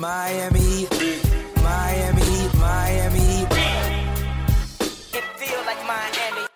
[0.00, 0.88] Miami,
[1.56, 3.42] Miami, Miami, Miami.
[5.12, 6.46] It feel like Miami.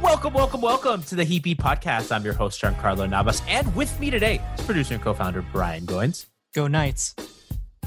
[0.00, 2.14] Welcome, welcome, welcome to the Heat Beat Podcast.
[2.14, 6.26] I'm your host, Giancarlo Navas, and with me today is producer and co-founder Brian Goins.
[6.54, 7.16] Go Knights.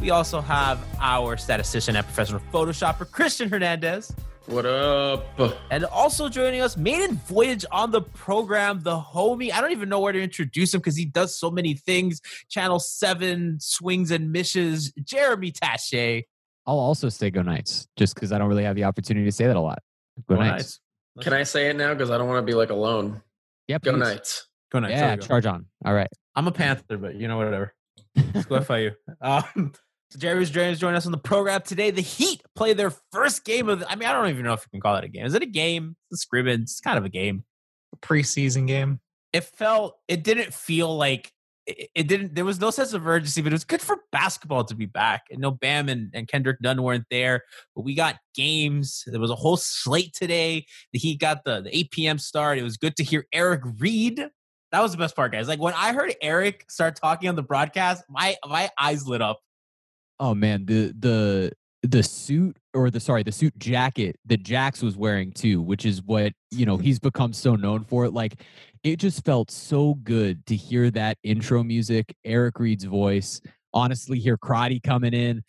[0.02, 4.14] We also have our statistician and professional photoshopper, Christian Hernandez.
[4.46, 5.26] What up?
[5.72, 9.54] And also joining us, maiden voyage on the program, the homie.
[9.54, 12.20] I don't even know where to introduce him because he does so many things.
[12.50, 14.92] Channel 7 swings and misses.
[15.02, 16.24] Jeremy Taché.
[16.66, 19.48] I'll also say Go Knights, just because I don't really have the opportunity to say
[19.48, 19.80] that a lot.
[20.28, 20.80] Go, Go Knights.
[21.16, 21.26] Knights.
[21.26, 21.94] Can I say it now?
[21.94, 23.22] Because I don't want to be like alone.
[23.70, 23.84] Yep.
[23.84, 24.00] Go please.
[24.00, 24.48] Knights.
[24.72, 24.92] Go Knights.
[24.92, 25.22] Yeah, go.
[25.26, 25.68] charge on.
[25.86, 26.10] All right.
[26.36, 27.74] I'm a Panther, but you know, whatever.
[28.34, 28.94] Let's go FIU.
[29.22, 29.72] Um,
[30.14, 31.90] so Jerry's joining joining us on the program today.
[31.90, 33.80] The Heat play their first game of.
[33.80, 35.26] The, I mean, I don't even know if you can call it a game.
[35.26, 35.96] Is it a game?
[36.12, 36.62] It's a scrimmage.
[36.62, 37.44] It's kind of a game.
[37.94, 39.00] A preseason game.
[39.34, 39.98] It felt.
[40.08, 41.32] It didn't feel like.
[41.66, 42.36] It, it didn't.
[42.36, 45.24] There was no sense of urgency, but it was good for basketball to be back.
[45.32, 47.42] And no Bam and, and Kendrick Nunn weren't there,
[47.76, 49.04] but we got games.
[49.08, 50.68] There was a whole slate today.
[50.92, 52.18] The Heat got the the 8 p.m.
[52.20, 52.60] start.
[52.60, 54.30] It was good to hear Eric Reed
[54.72, 55.48] that was the best part, guys.
[55.48, 59.40] Like when I heard Eric start talking on the broadcast, my my eyes lit up.
[60.24, 64.96] Oh man, the the the suit or the sorry, the suit jacket that Jax was
[64.96, 68.08] wearing too, which is what you know he's become so known for.
[68.08, 68.42] Like
[68.86, 73.42] it just felt so good to hear that intro music, Eric Reed's voice.
[73.74, 75.44] Honestly, hear Crotty coming in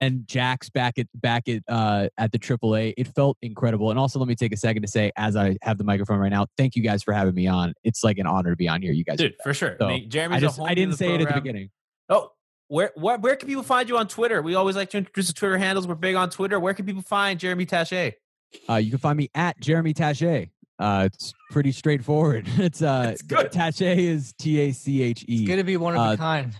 [0.00, 2.94] and Jax back at back at uh at the AAA.
[2.96, 3.90] It felt incredible.
[3.90, 6.32] And also let me take a second to say, as I have the microphone right
[6.32, 7.74] now, thank you guys for having me on.
[7.84, 8.92] It's like an honor to be on here.
[8.92, 9.76] You guys Dude, for sure.
[9.78, 11.70] So, I mean, Jeremy's I a just I didn't say it at the beginning.
[12.08, 12.32] Oh,
[12.68, 14.40] where, where where can people find you on Twitter?
[14.42, 15.86] We always like to introduce the Twitter handles.
[15.86, 16.58] We're big on Twitter.
[16.58, 18.14] Where can people find Jeremy Taché?
[18.68, 20.50] Uh, you can find me at Jeremy Taché.
[20.78, 22.46] Uh, it's pretty straightforward.
[22.58, 23.52] It's uh, good.
[23.52, 25.36] Taché is T A C H E.
[25.42, 26.54] It's good to be one of Uh, a kind.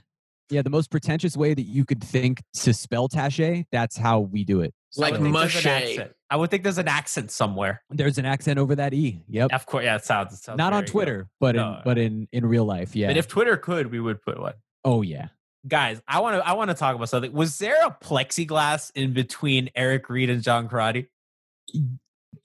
[0.51, 4.45] Yeah, the most pretentious way that you could think to spell Tache, that's how we
[4.45, 4.75] do it.
[4.97, 5.33] I would Like think there's an
[5.65, 5.69] mushy.
[5.69, 6.13] accent.
[6.31, 7.83] I would think there's an accent somewhere.
[7.91, 9.23] There's an accent over that E.
[9.29, 9.53] Yep.
[9.53, 10.35] Of course, yeah, it sounds.
[10.35, 10.93] It sounds Not on very good.
[10.93, 11.73] Twitter, but No.
[11.77, 12.95] in but in in real life.
[12.95, 13.09] Yeah.
[13.09, 14.55] But if Twitter could, we would put one.
[14.85, 15.29] oh yeah.
[15.67, 16.47] Guys, I want to.
[16.47, 17.33] I want to talk about something.
[17.33, 21.09] Was there a plexiglass in between Eric Reed and John Crotty?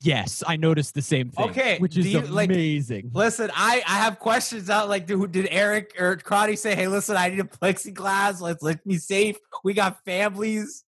[0.01, 1.49] Yes, I noticed the same thing.
[1.49, 3.11] Okay, which is you, like- amazing.
[3.13, 4.87] Listen, I I have questions out.
[4.87, 8.39] Like, did, did Eric or Crotty say, "Hey, listen, I need a plexiglass.
[8.39, 9.37] Let's let me safe.
[9.63, 10.85] We got families."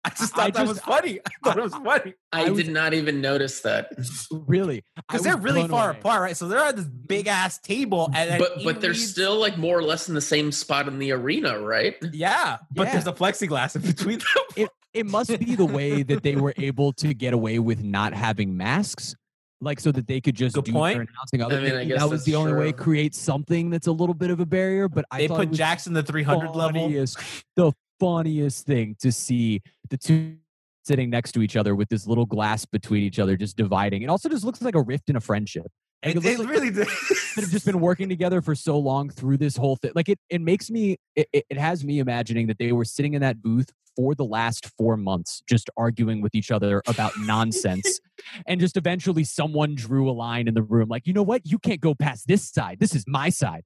[0.04, 1.20] I just thought I that just- was funny.
[1.26, 3.90] I thought it was funny I, I was- did not even notice that.
[4.30, 5.98] really, because they're really far away.
[5.98, 6.36] apart, right?
[6.36, 9.78] So they're at this big ass table, and But but they're Reed's- still like more
[9.78, 11.96] or less in the same spot in the arena, right?
[12.12, 12.58] yeah.
[12.72, 12.92] But Yeah.
[12.92, 14.26] there's a plexiglass in between them.
[14.56, 18.12] It it must be the way that they were able to get away with not
[18.12, 19.14] having masks.
[19.62, 20.94] Like so that they could just Good do point.
[20.96, 23.86] their announcing other I mean, I guess that was the only way create something that's
[23.88, 24.88] a little bit of a barrier.
[24.88, 26.88] But I they thought put Jackson the 300 level.
[26.88, 30.36] the funniest thing to see the two
[30.84, 34.02] sitting next to each other with this little glass between each other, just dividing.
[34.02, 35.66] It also just looks like a rift in a friendship.
[36.04, 36.88] Like, It, looks it like really that
[37.36, 39.92] have just been working together for so long through this whole thing.
[39.94, 43.12] Like it, it makes me, it, it it has me imagining that they were sitting
[43.14, 48.00] in that booth for the last four months, just arguing with each other about nonsense.
[48.46, 51.42] and just eventually someone drew a line in the room like, you know what?
[51.44, 52.78] You can't go past this side.
[52.80, 53.62] This is my side.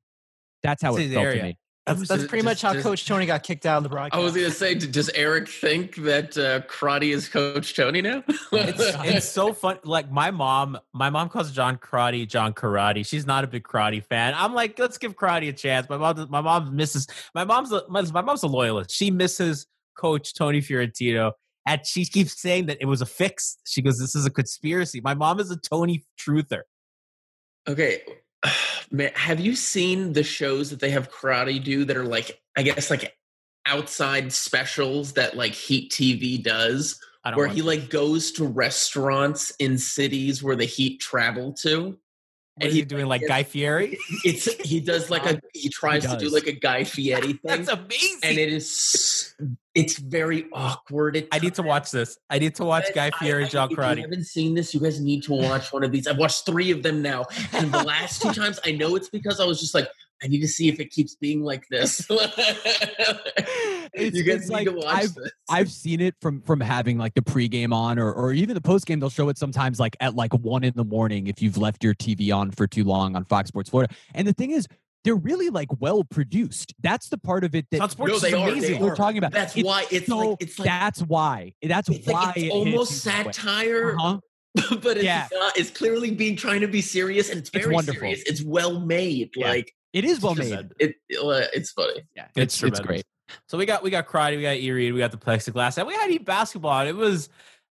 [0.64, 1.38] That's how This it felt area.
[1.38, 1.58] to me.
[1.86, 3.90] That's, that's it- pretty much just- how just- Coach Tony got kicked out of the
[3.90, 4.18] broadcast.
[4.18, 8.22] I was gonna say, does Eric think that uh, Crotty is Coach Tony now?
[8.52, 9.78] it's, it's so fun.
[9.84, 13.06] Like my mom, my mom calls John Crotty John Karate.
[13.06, 14.32] She's not a big Crotty fan.
[14.34, 15.88] I'm like, let's give Crotty a chance.
[15.90, 17.06] My mom, my mom misses.
[17.34, 18.90] My mom's a, my, my mom's a loyalist.
[18.90, 21.32] She misses Coach Tony Fiorentino,
[21.66, 23.58] and she keeps saying that it was a fix.
[23.66, 26.62] She goes, "This is a conspiracy." My mom is a Tony truther.
[27.68, 28.02] Okay.
[28.90, 32.62] Man, have you seen the shows that they have Crotty do that are like, I
[32.62, 33.14] guess, like
[33.66, 37.64] outside specials that like Heat TV does, I don't where he it.
[37.64, 41.98] like goes to restaurants in cities where the Heat travel to?
[42.56, 43.98] What is he doing, like Guy Fieri?
[44.24, 47.68] It's he does like a he tries to do like a Guy Fieri thing, That's
[47.68, 48.20] amazing.
[48.22, 49.34] and it is
[49.74, 51.26] it's very awkward.
[51.32, 52.16] I need to watch this.
[52.30, 54.78] I need to watch Guy I- Fieri I- John if you haven't seen this, you
[54.80, 56.06] guys need to watch one of these.
[56.06, 59.40] I've watched three of them now, and the last two times, I know it's because
[59.40, 59.88] I was just like,
[60.22, 62.08] I need to see if it keeps being like this.
[63.94, 65.30] It's- you guys it's like to watch I've- this.
[65.48, 69.00] I've seen it from from having like the pregame on or or even the postgame.
[69.00, 71.94] They'll show it sometimes like at like one in the morning if you've left your
[71.94, 73.94] TV on for too long on Fox Sports Florida.
[74.14, 74.66] And the thing is,
[75.04, 76.74] they're really like well produced.
[76.82, 78.80] That's the part of it that Fox Sports No, is they are, they amazing.
[78.80, 78.96] we're are.
[78.96, 79.32] talking about.
[79.32, 81.52] That's It's why it's so- like it's like that's why.
[81.62, 83.32] That's it's, why like, it's hits almost you that way.
[83.32, 84.20] satire, Uh-huh.
[84.82, 85.28] but it's Yeah.
[85.32, 85.58] not.
[85.58, 88.00] It's clearly being trying to be serious, and it's It's very wonderful.
[88.00, 88.22] serious.
[88.26, 89.30] It's well made.
[89.36, 89.48] Yeah.
[89.50, 90.48] Like It is well made.
[90.50, 92.02] just- It, uh, it's funny.
[92.16, 93.04] Yeah, It's it's it's great.
[93.48, 95.94] So we got we got Crotty, we got Erie, we got the plexiglass, and we
[95.94, 96.80] had Heat basketball.
[96.80, 97.28] And it was,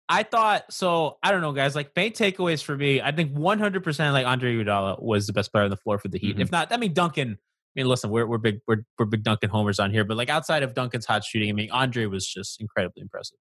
[0.09, 1.19] I thought so.
[1.23, 1.75] I don't know, guys.
[1.75, 5.53] Like main takeaways for me, I think 100 percent like Andre Iguodala was the best
[5.53, 6.39] player on the floor for the Heat.
[6.39, 6.55] If mm-hmm.
[6.55, 7.33] not, I mean Duncan.
[7.33, 10.29] I mean, listen, we're we're big we're we're big Duncan homers on here, but like
[10.29, 13.39] outside of Duncan's hot shooting, I mean Andre was just incredibly impressive.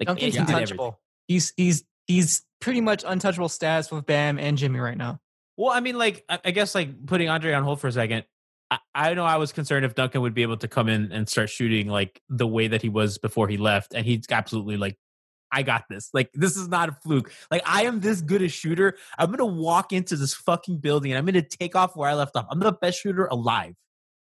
[0.00, 0.56] Like Duncan's he did everything.
[0.56, 1.00] untouchable.
[1.28, 5.20] He's he's he's pretty much untouchable status with Bam and Jimmy right now.
[5.56, 8.24] Well, I mean, like I, I guess like putting Andre on hold for a second.
[8.94, 11.50] I, know I was concerned if Duncan would be able to come in and start
[11.50, 14.96] shooting like the way that he was before he left, and he's absolutely like,
[15.52, 16.08] I got this.
[16.14, 17.30] Like this is not a fluke.
[17.50, 18.96] Like I am this good a shooter.
[19.18, 22.34] I'm gonna walk into this fucking building and I'm gonna take off where I left
[22.36, 22.46] off.
[22.50, 23.74] I'm the best shooter alive.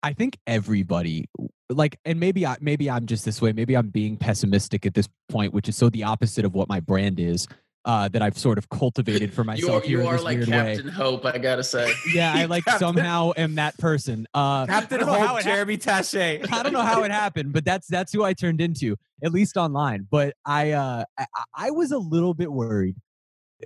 [0.01, 1.29] I think everybody
[1.69, 3.53] like and maybe I maybe I'm just this way.
[3.53, 6.79] Maybe I'm being pessimistic at this point, which is so the opposite of what my
[6.79, 7.47] brand is.
[7.83, 9.59] Uh, that I've sort of cultivated for myself.
[9.59, 10.91] You myself are, here you in are this like weird Captain way.
[10.91, 11.25] Hope.
[11.25, 11.91] I gotta say.
[12.13, 14.27] Yeah, I like Captain- somehow am that person.
[14.35, 16.45] Uh, Captain I don't know how Hope, Jeremy Tache.
[16.51, 19.57] I don't know how it happened, but that's that's who I turned into, at least
[19.57, 20.07] online.
[20.11, 22.97] But I uh I, I was a little bit worried.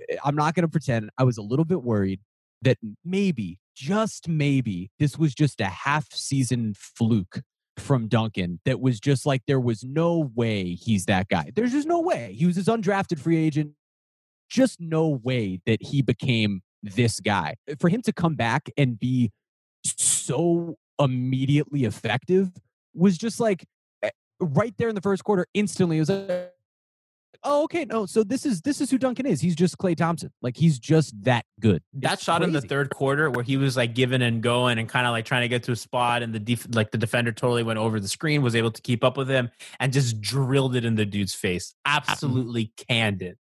[0.08, 2.20] Eh, I'm not gonna pretend I was a little bit worried
[2.62, 7.42] that maybe, just maybe, this was just a half season fluke
[7.76, 11.50] from Duncan that was just like there was no way he's that guy.
[11.54, 12.34] There's just no way.
[12.34, 13.72] He was this undrafted free agent.
[14.48, 17.56] Just no way that he became this guy.
[17.80, 19.32] For him to come back and be
[19.84, 22.50] so immediately effective
[22.94, 23.64] was just like
[24.02, 24.10] eh,
[24.40, 26.52] right there in the first quarter instantly it was like
[27.44, 29.40] oh okay no so this is this is who duncan is.
[29.42, 30.32] He's just Klay Thompson.
[30.40, 31.82] Like he's just that good.
[31.94, 34.88] That It's shot in the third quarter where he was like giving and going and
[34.88, 37.30] kind of like trying to get to a spot and the def- like the defender
[37.30, 40.74] totally went over the screen was able to keep up with him and just drilled
[40.74, 41.74] it in the dude's face.
[41.84, 43.36] Absolutely canned it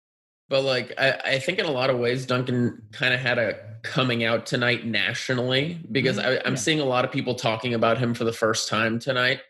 [0.48, 3.58] But like I, I think in a lot of ways Duncan kind of had a
[3.82, 8.14] coming out tonight nationally because I, I'm seeing a lot of people talking about him
[8.14, 9.40] for the first time tonight.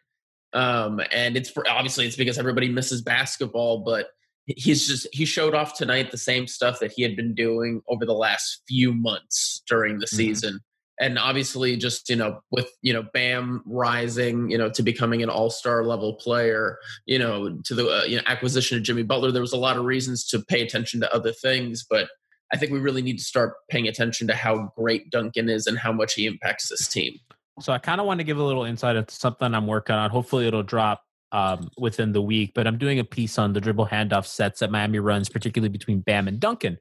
[0.52, 4.08] Um, and it's for, obviously it's because everybody misses basketball, but
[4.46, 8.04] he's just he showed off tonight the same stuff that he had been doing over
[8.04, 10.60] the last few months during the season
[11.00, 15.28] and obviously just you know with you know bam rising you know to becoming an
[15.28, 19.42] all-star level player you know to the uh, you know acquisition of jimmy butler there
[19.42, 22.08] was a lot of reasons to pay attention to other things but
[22.52, 25.78] i think we really need to start paying attention to how great duncan is and
[25.78, 27.18] how much he impacts this team
[27.60, 30.10] So I kind of want to give a little insight into something I'm working on.
[30.10, 32.52] Hopefully, it'll drop um, within the week.
[32.52, 36.00] But I'm doing a piece on the dribble handoff sets that Miami runs, particularly between
[36.00, 36.78] Bam and Duncan.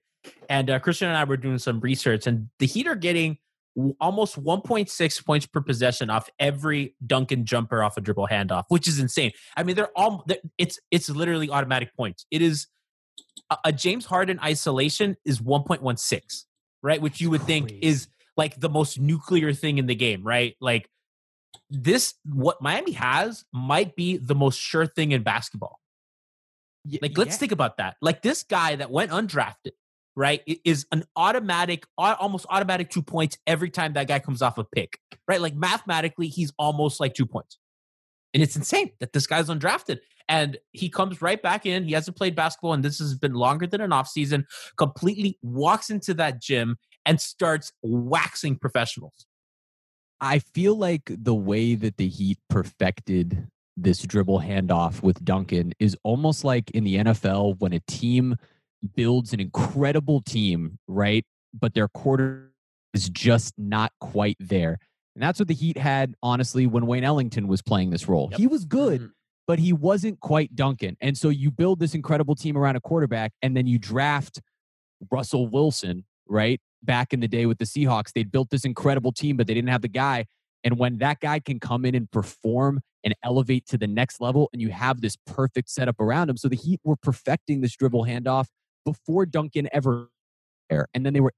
[0.50, 3.38] And uh, Christian and I were doing some research, and the Heat are getting
[4.00, 9.00] almost 1.6 points per possession off every Duncan jumper off a dribble handoff, which is
[9.00, 9.32] insane.
[9.58, 10.26] I mean, they're all
[10.58, 12.26] it's it's literally automatic points.
[12.32, 12.68] It is
[13.50, 16.44] a, a James Harden isolation is 1.16,
[16.82, 17.02] right?
[17.02, 20.56] Which you would think is like the most nuclear thing in the game, right?
[20.60, 20.90] Like
[21.70, 25.80] this, what Miami has might be the most sure thing in basketball.
[27.02, 27.96] Like, let's think about that.
[28.02, 29.72] Like this guy that went undrafted,
[30.16, 34.64] right, is an automatic, almost automatic two points every time that guy comes off a
[34.64, 35.42] pick, right?
[35.42, 37.58] Like mathematically, he's almost like two points.
[38.34, 40.00] And it's insane that this guy's undrafted.
[40.30, 41.84] And he comes right back in.
[41.84, 44.46] He hasn't played basketball, and this has been longer than an offseason.
[44.78, 49.26] Completely walks into that gym and starts waxing professionals.
[50.22, 55.98] I feel like the way that the Heat perfected this dribble handoff with Duncan is
[56.04, 58.38] almost like in the NFL when a team
[58.96, 61.26] builds an incredible team, right?
[61.54, 62.52] But their quarter
[62.94, 64.78] is just not quite there.
[65.16, 68.32] And that's what the Heat had, honestly, when Wayne Ellington was playing this role.
[68.36, 69.12] He was good, mm-hmm.
[69.48, 70.98] but he wasn't quite Duncan.
[71.02, 74.42] And so you build this incredible team around a quarterback, and then you draft
[75.12, 76.60] Russell Wilson, right?
[76.82, 79.70] Back in the day with the Seahawks, they'd built this incredible team, but they didn't
[79.70, 80.26] have the guy.
[80.64, 84.50] And when that guy can come in and perform and elevate to the next level,
[84.54, 86.38] and you have this perfect setup around him.
[86.38, 88.48] So the Heat were perfecting this dribble handoff
[88.86, 90.10] before Duncan ever
[90.70, 90.88] there.
[90.94, 91.34] And then they were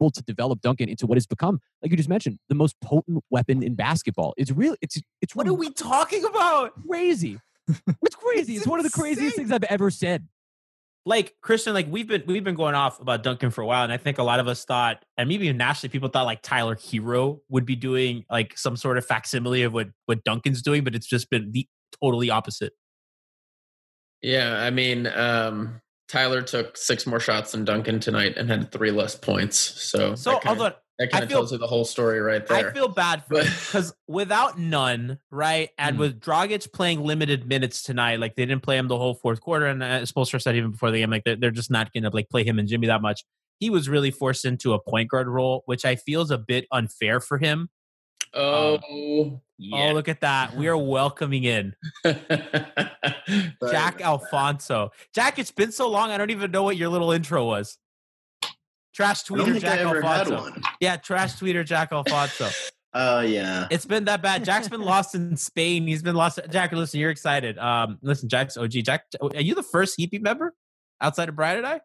[0.00, 3.24] able to develop Duncan into what has become, like you just mentioned, the most potent
[3.30, 4.34] weapon in basketball.
[4.36, 6.72] It's really, it's, it's what are we talking about?
[6.86, 7.40] Crazy.
[8.02, 8.56] It's crazy.
[8.56, 10.28] It's, one of the craziest things I've ever said.
[11.06, 13.92] like Christian, like we've been we've been going off about Duncan for a while, and
[13.92, 16.74] I think a lot of us thought, and maybe even nationally, people thought like Tyler
[16.74, 20.96] Herro would be doing like some sort of facsimile of what what Duncan's doing, but
[20.96, 21.66] it's just been the
[22.02, 22.72] totally opposite.
[24.20, 28.90] Yeah, I mean, um, Tyler took six more shots than Duncan tonight and had three
[28.90, 29.56] less points.
[29.58, 32.46] So, So, that kinda, that I kind of feel- tells you the whole story right
[32.46, 32.70] there.
[32.70, 38.20] I feel bad for because without Nunn, right, and with Dragic playing limited minutes tonight,
[38.20, 40.90] like they didn't play him the whole fourth quarter, and uh, Spoelstra said even before
[40.90, 43.02] the game, like they're, they're just not going to like play him and Jimmy that
[43.02, 43.24] much.
[43.58, 46.66] He was really forced into a point guard role, which I feel is a bit
[46.72, 47.68] unfair for him.
[48.36, 49.40] Oh,
[49.72, 50.54] Oh, look at that.
[50.54, 51.74] We are welcoming in
[53.70, 54.90] Jack Alfonso.
[55.14, 56.10] Jack, it's been so long.
[56.10, 57.78] I don't even know what your little intro was.
[58.94, 60.60] Trash tweeter Jack I ever had Alfonso.
[60.80, 62.48] Yeah, trash tweeter Jack Alfonso.
[62.98, 63.66] Oh yeah.
[63.70, 64.42] It's been that bad.
[64.42, 65.86] Jack's been lost in Spain.
[65.86, 66.40] He's been lost.
[66.50, 67.58] Jack, listen, you're excited.
[67.58, 68.70] Um, listen, Jack's OG.
[68.70, 70.54] Jack, are you the first Heat Beat member
[71.02, 71.80] outside of Brian and I?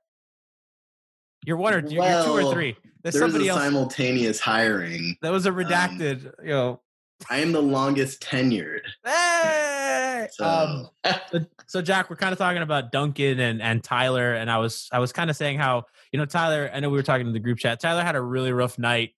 [1.45, 2.75] You're one or you're, you're two or three.
[3.03, 3.61] There's There's somebody a else.
[3.61, 5.15] simultaneous hiring.
[5.21, 6.31] That was a redacted.
[6.43, 6.81] you know.
[7.29, 8.81] I am the longest tenured.
[9.05, 10.27] Hey!
[10.31, 10.89] So Um,
[11.31, 14.87] so, so Jack, we're kind of talking about Duncan and and Tyler, and I was
[14.91, 16.69] I was kind of saying how you know Tyler.
[16.73, 17.79] I know we were talking in the group chat.
[17.79, 19.11] Tyler had a really rough night,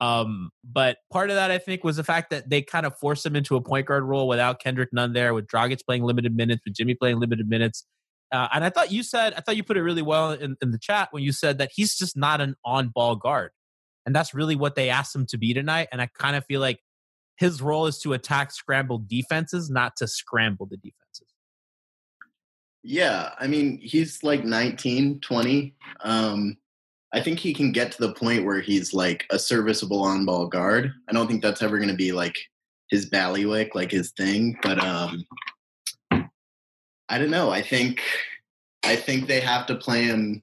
[0.00, 3.24] um, but part of that I think was the fact that they kind of forced
[3.24, 6.62] him into a point guard role without Kendrick Nunn there, with Dragic playing limited minutes,
[6.64, 7.84] with Jimmy playing limited minutes.
[8.32, 10.70] Uh, and I thought you said I thought you put it really well in, in
[10.70, 13.50] the chat when you said that he's just not an on ball guard,
[14.06, 15.88] and that's really what they asked him to be tonight.
[15.92, 16.80] And I kind of feel like
[17.36, 21.26] his role is to attack scrambled defenses, not to scramble the defenses.
[22.82, 25.74] yeah, I mean, he's like 19, 20.
[26.02, 26.56] Um,
[27.12, 30.46] I think he can get to the point where he's like a serviceable on ball
[30.46, 30.92] guard.
[31.08, 32.38] I don't think that's ever going to be like
[32.90, 34.56] his ballywick, like his thing.
[34.62, 35.24] But um,
[37.10, 37.50] I don't know.
[37.50, 38.00] I think
[38.84, 40.42] I think they have to play him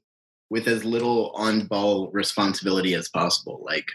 [0.49, 3.63] with as little on ball responsibility as possible.
[3.65, 3.87] Like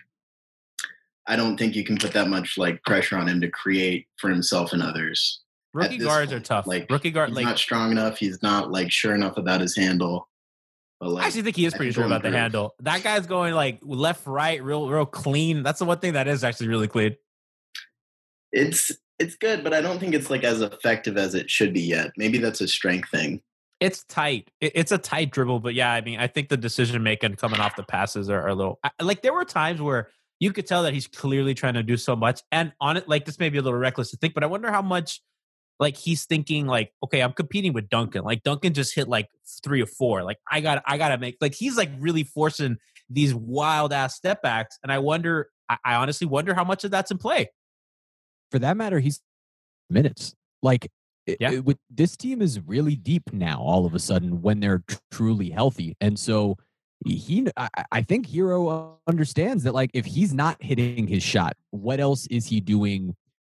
[1.27, 4.31] I don't think you can put that much like pressure on him to create for
[4.31, 5.41] himself and others.
[5.75, 6.67] Rookie guards are tough.
[6.67, 8.19] Like Rookie guard, he's like not strong enough.
[8.19, 10.29] He's not like sure enough about his handle.
[10.99, 12.75] But like, I actually think he is I pretty sure about the handle.
[12.81, 15.63] That guy's going like left, right, real, real clean.
[15.63, 17.17] That's the one thing that is actually really clean.
[18.53, 21.83] It's it's good, but I don't think it's like as effective as it should be
[21.83, 22.13] yet.
[22.17, 23.41] Maybe that's a strength thing.
[23.81, 24.51] It's tight.
[24.61, 27.75] It's a tight dribble, but yeah, I mean, I think the decision making coming off
[27.75, 30.95] the passes are, are a little like there were times where you could tell that
[30.95, 33.63] he's clearly trying to do so much, and on it, like this may be a
[33.63, 35.21] little reckless to think, but I wonder how much
[35.81, 38.23] like he's thinking like, okay, I'm competing with Duncan.
[38.23, 39.29] Like Duncan just hit like
[39.65, 40.23] three or four.
[40.23, 42.77] Like I got, I got to make like he's like really forcing
[43.11, 46.93] these wild ass step backs, and I wonder, I, I honestly wonder how much of
[46.93, 47.51] that's in play.
[48.53, 49.21] For that matter, he's
[49.91, 50.35] minutes.
[50.63, 50.89] Like
[51.27, 51.59] yeah.
[51.61, 55.51] with this team is really deep now all of a sudden when they're tr- truly
[55.51, 56.57] healthy and so
[57.07, 62.01] he I, I think Herro understands that like if he's not hitting his shot what
[62.01, 63.15] else is he doing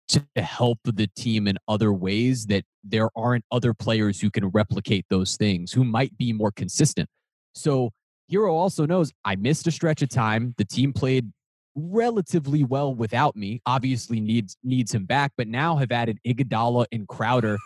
[0.09, 5.05] to help the team in other ways that there aren't other players who can replicate
[5.09, 7.07] those things who might be more consistent
[7.55, 7.91] so
[8.31, 10.55] Herro also knows I missed a stretch of time.
[10.57, 11.31] The team played
[11.75, 13.61] relatively well without me.
[13.65, 17.57] Obviously needs needs him back, but now have added Iguodala and Crowder.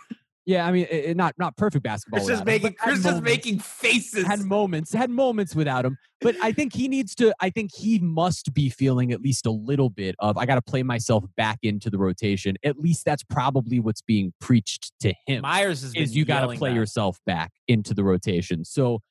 [0.48, 2.26] Yeah, I mean, it, not not perfect basketball.
[2.26, 4.26] Chris is making him, Chris is making faces.
[4.26, 7.36] Had moments, had moments without him, but I think he needs to.
[7.42, 10.62] I think he must be feeling at least a little bit of I got to
[10.62, 12.56] play myself back into the rotation.
[12.64, 15.42] At least that's probably what's being preached to him.
[15.42, 16.76] Myers is, is you got to play that.
[16.78, 18.64] yourself back into the rotation.
[18.64, 19.02] So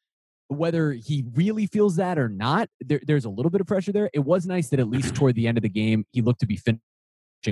[0.49, 4.11] whether he really feels that or not, there, there's a little bit of pressure there.
[4.13, 6.47] It was nice that at least toward the end of the game, he looked to
[6.47, 6.81] be finishing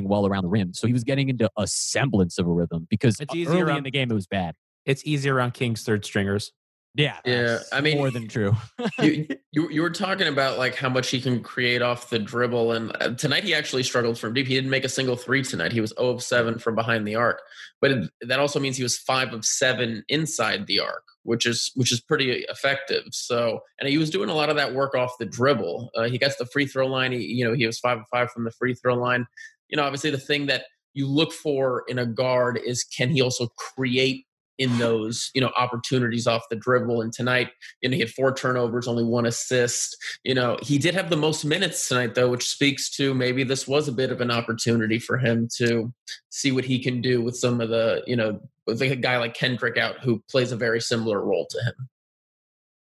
[0.09, 0.73] well around the rim.
[0.75, 3.91] So he was getting into a semblance of a rhythm because it's early in the
[3.91, 4.55] game it was bad.
[4.87, 6.53] It's easier around King's third stringers.
[6.97, 7.59] Yeah, yeah.
[7.73, 8.55] I mean, more than true.
[9.01, 12.71] you, you, you were talking about like how much he can create off the dribble,
[12.71, 14.47] and uh, tonight he actually struggled from deep.
[14.47, 15.73] He didn't make a single three tonight.
[15.73, 17.43] He was 0 of seven from behind the arc,
[17.81, 21.73] but it, that also means he was five of seven inside the arc, which is
[21.75, 23.03] which is pretty effective.
[23.11, 25.91] So, and he was doing a lot of that work off the dribble.
[25.97, 27.11] Uh, he gets the free throw line.
[27.11, 29.27] He, you know, he was five of five from the free throw line.
[29.69, 33.21] You know, obviously the thing that you look for in a guard is can he
[33.21, 34.27] also create
[34.59, 37.03] in those you know opportunities off the dribble.
[37.03, 39.97] And tonight you know he had four turnovers only one assist.
[40.23, 43.67] You know he did have the most minutes tonight though which speaks to maybe this
[43.67, 45.93] was a bit of an opportunity for him to
[46.31, 49.35] see what he can do with some of the you know with a guy like
[49.35, 51.89] kendrick out who plays a very similar role to him.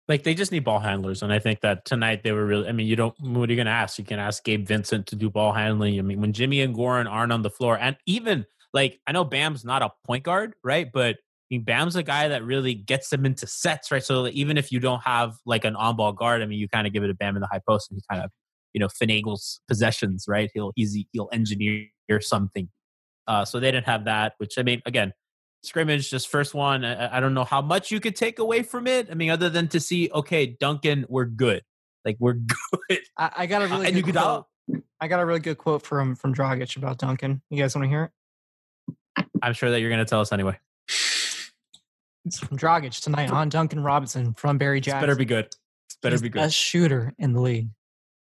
[0.07, 1.23] Like they just need ball handlers.
[1.23, 3.57] And i think that tonight they were really i mean you don't what are you
[3.57, 3.97] going to ask?
[3.97, 5.97] You can ask gabe vincent to do ball handling.
[5.97, 9.23] I mean when jimmy and goran aren't on the floor and even like i know
[9.23, 10.91] bam's not a point guard right?
[10.91, 11.17] But
[11.53, 14.03] I mean, Bam's a guy that really gets them into sets, right?
[14.03, 16.93] So even if you don't have like an on-ball guard, I mean, you kind of
[16.93, 18.31] give it to Bam in the high post, and he kind of,
[18.73, 20.49] you know, finagles possessions, right?
[20.53, 21.89] He'll he's he'll engineer
[22.21, 22.69] something.
[23.27, 25.13] Uh, so they didn't have that, which I mean, again,
[25.61, 26.83] scrimmage, just first one.
[26.83, 29.09] I, I, don't know how much you could take away from it.
[29.09, 31.61] I mean, other than to see, okay, Duncan, we're good,
[32.03, 32.33] like we're
[32.89, 32.99] good.
[33.17, 34.45] I, I got a really uh, and good you could quote.
[34.99, 37.41] I got a really good quote from from Dragic about Duncan.
[37.49, 38.11] You guys want to hear it?
[39.43, 40.57] I'm sure that you're going to tell us anyway.
[42.25, 45.01] It's from Dragic tonight on Duncan Robinson from Barry Jackson.
[45.01, 45.45] This better be good.
[45.45, 46.39] This better He's be good.
[46.39, 47.69] Best shooter in the league.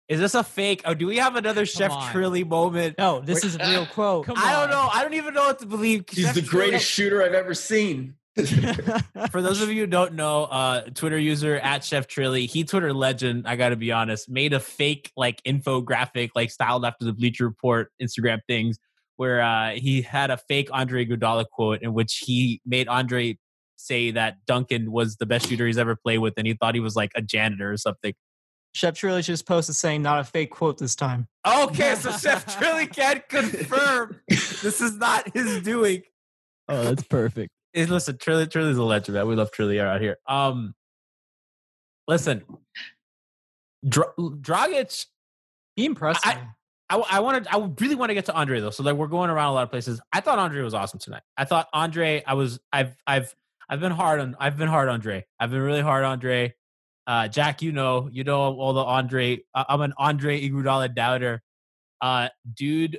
[0.08, 0.82] Is this a fake?
[0.84, 2.12] Oh, do we have another Chef on.
[2.12, 2.96] Trilly moment?
[2.98, 4.28] No, this is a real quote.
[4.28, 4.88] I don't know.
[4.92, 6.04] I don't even know what to believe.
[6.08, 8.14] he's Chef the Trilly- greatest shooter i've ever seen
[9.30, 12.92] For those of you who don't know, uh, Twitter user at Chef Trilly, he Twitter
[12.92, 13.48] legend.
[13.48, 17.46] I got to be honest, made a fake like infographic, like styled after the Bleacher
[17.46, 18.76] Report Instagram things,
[19.16, 23.38] where uh, he had a fake Andre Iguodala quote in which he made Andre
[23.76, 26.80] say that Duncan was the best shooter he's ever played with, and he thought he
[26.80, 28.14] was like a janitor or something.
[28.74, 31.28] Chef Trilly just posted saying not a fake quote this time.
[31.46, 36.02] Okay, so Chef Trilly can confirm this is not his doing.
[36.68, 37.50] Oh, that's perfect.
[37.72, 39.26] Hey, listen, Trilly, Trilly's a legend, man.
[39.28, 40.16] We love Trilly out here.
[40.28, 40.74] Um,
[42.08, 42.42] listen,
[43.88, 45.06] Dra- Dragic,
[45.76, 46.42] He impressed I-
[46.88, 48.70] I, I wanted, I really want to get to Andre though.
[48.70, 50.00] So like, we're going around a lot of places.
[50.12, 51.22] I thought Andre was awesome tonight.
[51.36, 53.34] I thought Andre, I was, I've, I've,
[53.68, 55.24] I've been hard on, I've been hard on Andre.
[55.40, 56.54] I've been really hard on Andre.
[57.06, 59.40] Uh, Jack, you know, you know all the Andre.
[59.54, 61.42] Uh, I'm an Andre Iguodala doubter.
[62.00, 62.98] Uh, dude,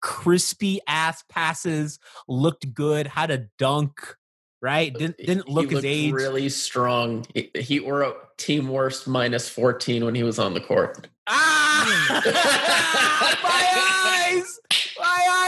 [0.00, 4.00] crispy ass passes, looked good, had a dunk.
[4.60, 4.92] Right?
[4.92, 6.12] Didn't didn't He look his age.
[6.12, 10.60] really strong he, he were a team worst minus 14 when he was on the
[10.60, 12.20] court Ah!
[13.44, 14.58] my eyes!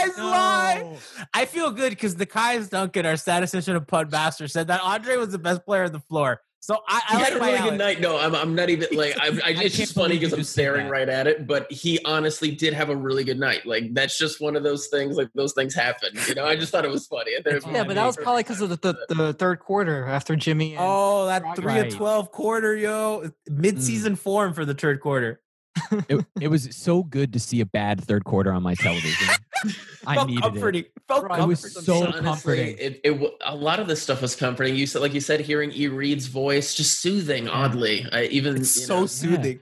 [0.07, 0.97] My eyes lie.
[1.33, 5.17] I feel good because the Kai's Duncan, our statistician of Pud Master, said that Andre
[5.17, 6.41] was the best player on the floor.
[6.63, 8.01] So I, I he like had a really good night.
[8.01, 11.09] No, I'm, I'm not even like I, I, it's just funny because I'm staring right
[11.09, 11.47] at it.
[11.47, 13.65] But he honestly did have a really good night.
[13.65, 15.17] Like that's just one of those things.
[15.17, 16.09] Like those things happen.
[16.27, 17.31] You know, I just thought it was funny.
[17.35, 19.59] I thought it was Yeah, but that was probably because of the, the, the third
[19.59, 20.75] quarter after Jimmy.
[20.75, 24.19] And Oh, that Dragic- three of twelve quarter, yo, mid-season mm.
[24.19, 25.41] form for the third quarter.
[26.09, 29.35] it, it was so good to see a bad third quarter on my television.
[30.07, 30.83] I felt needed comforting.
[30.83, 30.91] it.
[31.07, 32.77] Felt It was so Honestly, comforting.
[32.79, 34.75] It, it w- a lot of this stuff was comforting.
[34.75, 35.87] You said, like you said, hearing E.
[35.87, 37.47] Reed's voice just soothing.
[37.47, 39.59] Oddly, I even It's you so know, soothing.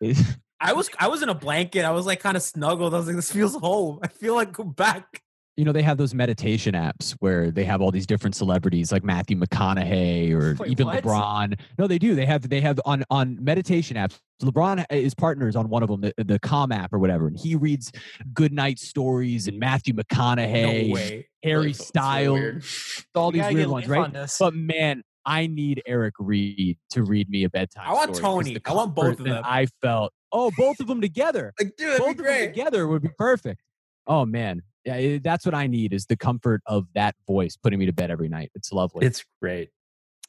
[0.60, 1.84] I was I was in a blanket.
[1.84, 2.94] I was like kind of snuggled.
[2.94, 4.00] I was like, this feels home.
[4.02, 5.22] I feel like I'm back.
[5.56, 9.04] you know, they have those meditation apps where they have all these different celebrities like
[9.04, 11.02] Matthew McConaughey or Wait, even what?
[11.04, 11.58] LeBron.
[11.78, 12.14] No, they do.
[12.16, 14.18] They have they have on on meditation apps.
[14.42, 17.54] LeBron is partners on one of them, the, the Calm app or whatever, and he
[17.56, 17.90] reads
[18.32, 21.22] good night stories and Matthew McConaughey, No.
[21.42, 22.64] Harry It's Styles, weird.
[23.14, 24.14] all You these weird ones, right?
[24.16, 24.26] on.
[24.38, 27.84] But man, I need Eric Reed to read me a bedtime.
[27.86, 28.56] I want Tony.
[28.64, 29.42] I want both of them.
[29.44, 30.12] I felt.
[30.30, 31.54] Oh, both of them together.
[31.58, 33.62] Like, dude, both of be them together would be perfect.
[34.06, 37.78] Oh man, yeah, it- that's what I need is the comfort of that voice putting
[37.78, 38.50] me to bed every night.
[38.54, 39.06] It's lovely.
[39.06, 39.70] It's great.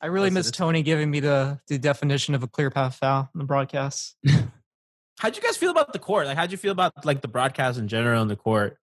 [0.02, 3.30] I really Listen, miss Tony giving me the the definition of a clear path foul
[3.34, 4.16] in the broadcast.
[5.20, 6.28] How'd you guys feel about the court?
[6.28, 8.78] Like, how'd you feel about like the broadcast in general in the court?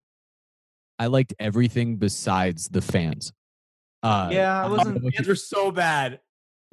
[1.00, 3.32] I liked everything besides the fans.
[4.04, 5.02] Uh, yeah, I wasn't.
[5.02, 6.20] The fans were so bad.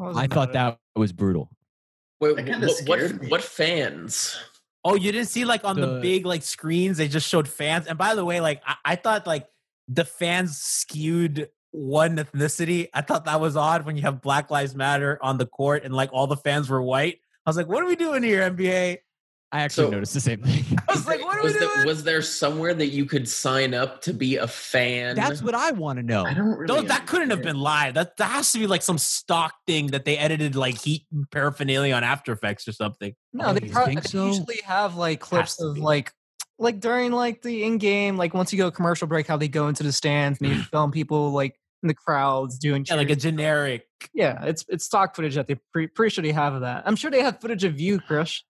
[0.01, 1.49] I thought that was brutal.
[2.21, 4.37] Wait, what, what, what fans?
[4.85, 7.87] Oh, you didn't see like on the, The- big like screens they just showed fans.
[7.87, 9.47] And by the way, like I, I thought like
[9.87, 12.89] the fans skewed one ethnicity.
[12.95, 15.93] I thought that was odd when you have Black Lives Matter on the court and
[15.95, 17.19] like all the fans were white.
[17.45, 18.99] I was like, what are we doing here, NBA?
[19.55, 20.65] I actually So- noticed the same thing.
[20.89, 21.87] I was like, what are was, we there, doing?
[21.87, 25.15] was there somewhere that you could sign up to be a fan?
[25.17, 26.25] That's what I want to know.
[26.25, 26.75] I don't really.
[26.75, 27.95] No, that couldn't have been live.
[27.95, 31.95] That that has to be like some stock thing that they edited like heat paraphernalia
[31.95, 33.15] on After Effects or something.
[33.35, 34.27] No, Oh, they, probably think so?
[34.29, 35.81] usually have like clips of be.
[35.83, 36.13] like
[36.59, 39.69] like during like the in game, like once you go commercial break, how they go
[39.69, 43.17] into the stands and they film people like in the crowds doing Yeah, like a
[43.17, 43.87] generic.
[44.15, 46.85] yeah, it's it's stock footage that they pre- pretty sure they have of that.
[46.87, 48.43] I'm sure they have footage of you, Chris.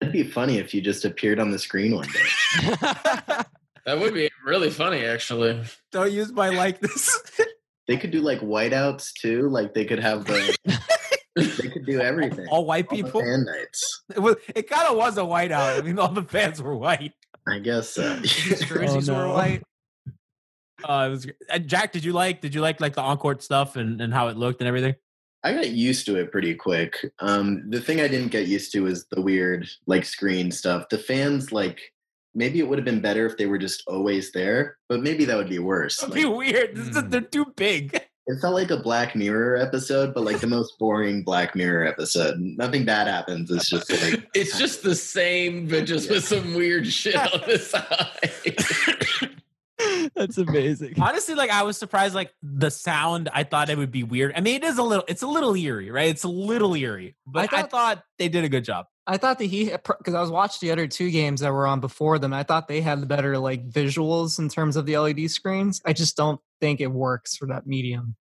[0.00, 2.72] It'd be funny if you just appeared on the screen one day.
[3.84, 5.60] That would be really funny, actually.
[5.90, 7.20] Don't use my likeness.
[7.88, 9.48] They could do like whiteouts too.
[9.48, 10.56] Like they could have the.
[11.36, 12.46] they could do everything.
[12.48, 13.20] all white All people.
[13.20, 14.04] fan nights.
[14.14, 14.36] It was.
[14.54, 15.80] It kind of was a whiteout.
[15.80, 17.12] I mean, all the fans were white.
[17.48, 18.14] I guess so.
[18.18, 19.62] His jerseys Oh, were white.
[20.84, 21.26] Uh, it was.
[21.50, 22.40] Uh, Jack, did you like?
[22.40, 24.94] Did you like like the encore stuff and and how it looked and everything?
[25.44, 26.96] I got used to it pretty quick.
[27.18, 30.88] Um, the thing I didn't get used to is the weird like screen stuff.
[30.88, 31.80] The fans like
[32.34, 35.36] maybe it would have been better if they were just always there, but maybe that
[35.36, 35.96] would be worse.
[35.98, 36.76] That'd Like, be weird.
[36.76, 37.10] This is- Mm.
[37.10, 37.94] They're too big.
[38.28, 42.38] it felt like a Black Mirror episode, but like the most boring Black Mirror episode.
[42.38, 43.50] Nothing bad happens.
[43.50, 47.58] It's just like It's just the same, but just with some weird shit on the
[49.18, 49.30] side.
[50.14, 50.94] That's amazing.
[51.00, 52.14] Honestly, like I was surprised.
[52.14, 54.32] Like the sound, I thought it would be weird.
[54.36, 55.04] I mean, it is a little.
[55.08, 56.08] It's a little eerie, right?
[56.08, 58.86] It's a little eerie, but I thought- thought, they did a good job.
[59.06, 61.80] I thought that he because I was watching the other two games that were on
[61.80, 62.32] before them.
[62.32, 65.80] I thought they had the better like visuals in terms of the LED screens.
[65.84, 68.14] I just don't think it works for that medium.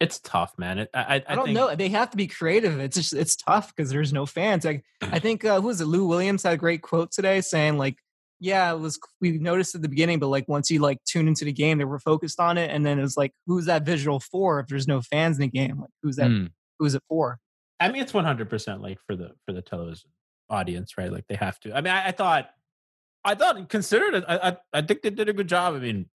[0.00, 0.80] It's tough, man.
[0.80, 1.74] It, I, I, I, don't think, know.
[1.74, 2.78] They have to be creative.
[2.80, 4.64] It's just it's tough because there's no fans.
[4.64, 5.86] Like I think uh, who was it?
[5.86, 7.96] Lou Williams had a great quote today saying like,
[8.44, 11.44] "Yeah, it was we noticed at the beginning, but like once you like tune into
[11.44, 14.20] the game, they were focused on it, and then it was like, who's that visual
[14.20, 15.80] for if there's no fans in the game?
[15.80, 16.30] Like who's that?
[16.30, 16.50] Mm.
[16.78, 17.38] Who's it for?
[17.80, 20.10] I mean, it's one hundred percent like for the for the television
[20.50, 21.10] audience, right?
[21.10, 21.72] Like they have to.
[21.72, 22.50] I mean, I, I thought,
[23.24, 24.24] I thought considered it.
[24.28, 25.74] I, I I think they did a good job.
[25.74, 26.06] I mean,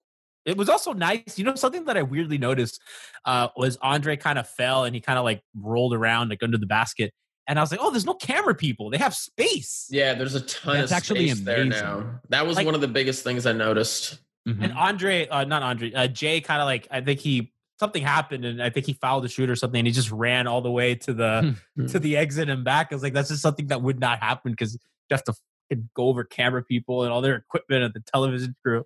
[0.44, 1.38] it was also nice.
[1.38, 2.80] You know, something that I weirdly noticed
[3.24, 6.58] uh, was Andre kind of fell and he kind of like rolled around like under
[6.58, 7.12] the basket,
[7.50, 8.88] and I was like, oh, there's no camera people.
[8.90, 9.88] They have space.
[9.90, 12.20] yeah, there's a ton That's of actually space there now.
[12.30, 14.18] That was Like- one of the biggest things I noticed.
[14.48, 14.62] Mhm.
[14.64, 18.44] And Andre, uh, not Andre, uh, Jay, kind of like I think he something happened
[18.44, 20.70] and I think he fouled the shoot or something, and he just ran all the
[20.70, 21.86] way to the Hmm.
[21.86, 22.88] to the exit and back.
[22.90, 25.90] I was like, that's just something that would not happen because you have to f***ing
[25.94, 28.84] go over camera people and all their equipment and the television crew.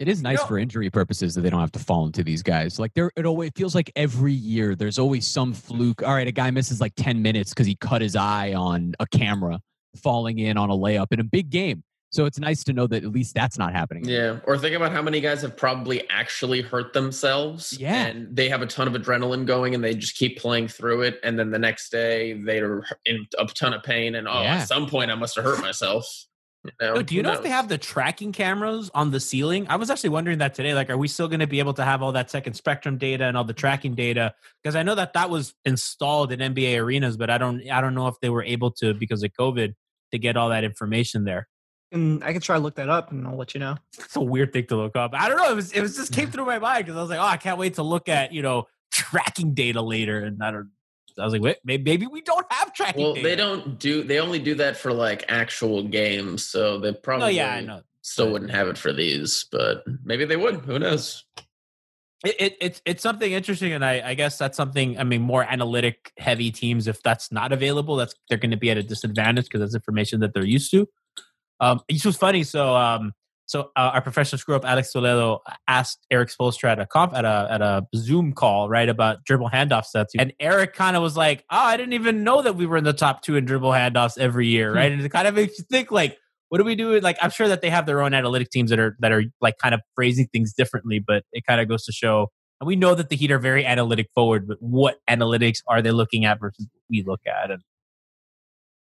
[0.00, 2.42] It is nice know- for injury purposes that they don't have to fall into these
[2.42, 2.78] guys.
[2.80, 6.02] Like there, it always feels like every year there's always some fluke.
[6.02, 9.06] All right, a guy misses like ten minutes because he cut his eye on a
[9.06, 9.60] camera,
[10.02, 11.84] falling in on a layup in a big game.
[12.12, 14.04] So it's nice to know that at least that's not happening.
[14.04, 14.40] Yeah.
[14.44, 17.76] Or think about how many guys have probably actually hurt themselves.
[17.78, 18.06] Yeah.
[18.06, 21.20] And they have a ton of adrenaline going and they just keep playing through it.
[21.22, 24.16] And then the next day they're in a ton of pain.
[24.16, 24.56] And oh, Yeah.
[24.56, 26.24] at some point I must have hurt myself.
[26.64, 29.20] You know, Oh, do you who know if they have the tracking cameras on the
[29.20, 29.66] ceiling?
[29.68, 30.74] I was actually wondering that today.
[30.74, 33.24] Like, are we still going to be able to have all that second spectrum data
[33.24, 34.34] and all the tracking data?
[34.62, 37.94] Because I know that that was installed in NBA arenas, but I don't, I don't
[37.94, 39.74] know if they were able to because of COVID
[40.12, 41.48] to get all that information there.
[41.92, 43.76] And I can try to look that up, and I'll let you know.
[43.98, 45.12] It's a weird thing to look up.
[45.12, 45.50] I don't know.
[45.50, 47.36] It was, it was just came through my mind because I was like, oh, I
[47.36, 50.20] can't wait to look at you know tracking data later.
[50.20, 50.70] And I don't.
[51.18, 53.02] I was like, wait, maybe, maybe we don't have tracking.
[53.02, 53.28] Well, data.
[53.28, 54.02] they don't do.
[54.02, 56.46] They only do that for like actual games.
[56.46, 57.36] So they probably.
[57.36, 57.82] yeah, I know.
[58.02, 60.56] Still wouldn't have it for these, but maybe they would.
[60.56, 61.22] Who knows?
[62.24, 64.98] It, it, it's it's something interesting, and I, I guess that's something.
[64.98, 68.70] I mean, more analytic heavy teams, if that's not available, that's they're going to be
[68.70, 70.88] at a disadvantage because that's information that they're used to.
[71.60, 72.42] Um, it was funny.
[72.42, 73.12] So, um,
[73.50, 77.24] so uh, our professional screw up Alex Toledo asked Erik Spoelstra at a conf at
[77.24, 81.16] a at a Zoom call, right, about dribble handoff sets, and Eric kind of was
[81.16, 83.72] like, "Oh, I didn't even know that we were in the top two in dribble
[83.72, 86.16] handoffs every year, right?" and it kind of makes you think, like,
[86.48, 87.00] what do we do?
[87.00, 89.58] Like, I'm sure that they have their own analytic teams that are that are like
[89.58, 92.28] kind of phrasing things differently, but it kind of goes to show.
[92.60, 95.90] And we know that the Heat are very analytic forward, but what analytics are they
[95.90, 97.50] looking at versus what we look at?
[97.50, 97.62] And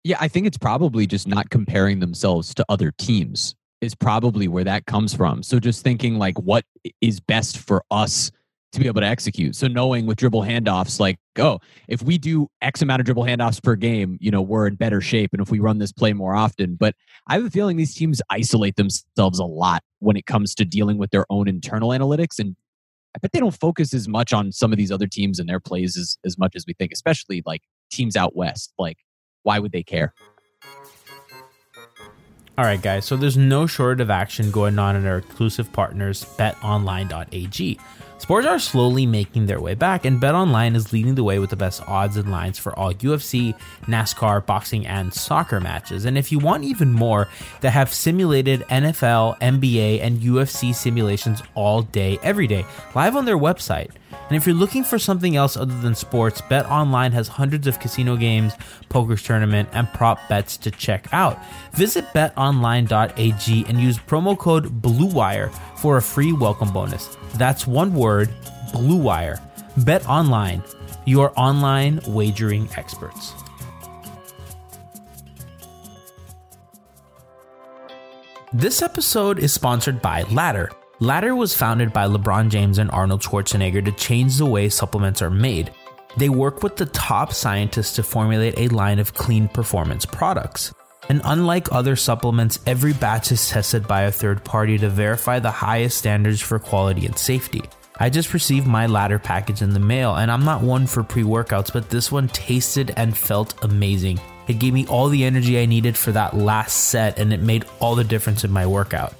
[0.02, 4.64] Yeah, I think it's probably just not comparing themselves to other teams is probably where
[4.64, 5.42] that comes from.
[5.42, 6.64] So just thinking like what
[7.00, 8.30] is best for us
[8.72, 9.56] to be able to execute.
[9.56, 13.62] So knowing with dribble handoffs, like, oh, if we do X amount of dribble handoffs
[13.62, 15.30] per game, you know, we're in better shape.
[15.32, 16.94] And if we run this play more often, but
[17.28, 20.98] I have a feeling these teams isolate themselves a lot when it comes to dealing
[20.98, 22.38] with their own internal analytics.
[22.38, 22.56] And
[23.16, 25.60] I bet they don't focus as much on some of these other teams and their
[25.60, 28.74] plays as, as much as we think, especially like teams out west.
[28.78, 28.98] Like,
[29.44, 30.12] why would they care?
[32.58, 33.04] All right, guys.
[33.04, 37.78] So there's no shortage of action going on in our exclusive partners, BetOnline.ag.
[38.18, 41.56] Sports are slowly making their way back, and BetOnline is leading the way with the
[41.56, 46.04] best odds and lines for all UFC, NASCAR, boxing, and soccer matches.
[46.04, 47.28] And if you want even more,
[47.60, 53.38] they have simulated NFL, NBA, and UFC simulations all day, every day, live on their
[53.38, 53.90] website.
[54.28, 58.16] And if you're looking for something else other than sports, BetOnline has hundreds of casino
[58.16, 58.52] games,
[58.88, 61.38] poker tournament, and prop bets to check out.
[61.72, 67.17] Visit betonline.ag and use promo code BLUEWIRE for a free welcome bonus.
[67.34, 68.30] That's one word,
[68.72, 69.40] Blue Wire.
[69.78, 70.62] Bet online,
[71.04, 73.32] your online wagering experts.
[78.52, 80.70] This episode is sponsored by Ladder.
[81.00, 85.30] Ladder was founded by LeBron James and Arnold Schwarzenegger to change the way supplements are
[85.30, 85.70] made.
[86.16, 90.72] They work with the top scientists to formulate a line of clean performance products.
[91.08, 95.50] And unlike other supplements, every batch is tested by a third party to verify the
[95.50, 97.62] highest standards for quality and safety.
[98.00, 101.24] I just received my ladder package in the mail, and I'm not one for pre
[101.24, 104.20] workouts, but this one tasted and felt amazing.
[104.46, 107.64] It gave me all the energy I needed for that last set, and it made
[107.80, 109.14] all the difference in my workout.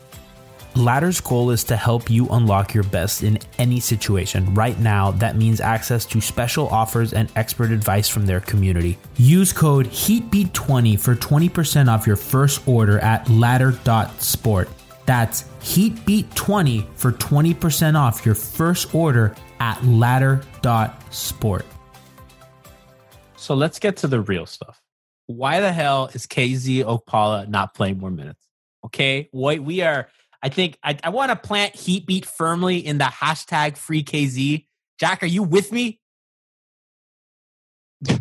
[0.75, 4.55] Ladder's goal is to help you unlock your best in any situation.
[4.55, 8.99] Right now, that means access to special offers and expert advice from their community.
[9.17, 14.69] Use code HEATBEAT20 for 20% off your first order at ladder.sport.
[15.07, 21.67] That's HEATBEAT20 for 20% off your first order at ladder.sport.
[23.37, 24.81] So let's get to the real stuff.
[25.27, 28.45] Why the hell is KZ Okpala not playing more minutes?
[28.85, 30.09] Okay, what we are
[30.43, 34.65] I think I, I want to plant heat beat firmly in the hashtag free KZ.
[34.99, 36.01] Jack, are you with me?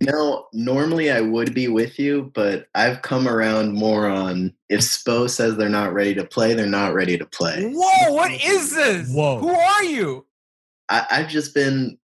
[0.02, 5.30] No, normally I would be with you, but I've come around more on if Spo
[5.30, 7.72] says they're not ready to play, they're not ready to play.
[7.72, 9.14] Whoa, what is this?
[9.14, 9.38] Whoa.
[9.38, 10.26] Who are you?
[10.90, 12.00] I, I've just been.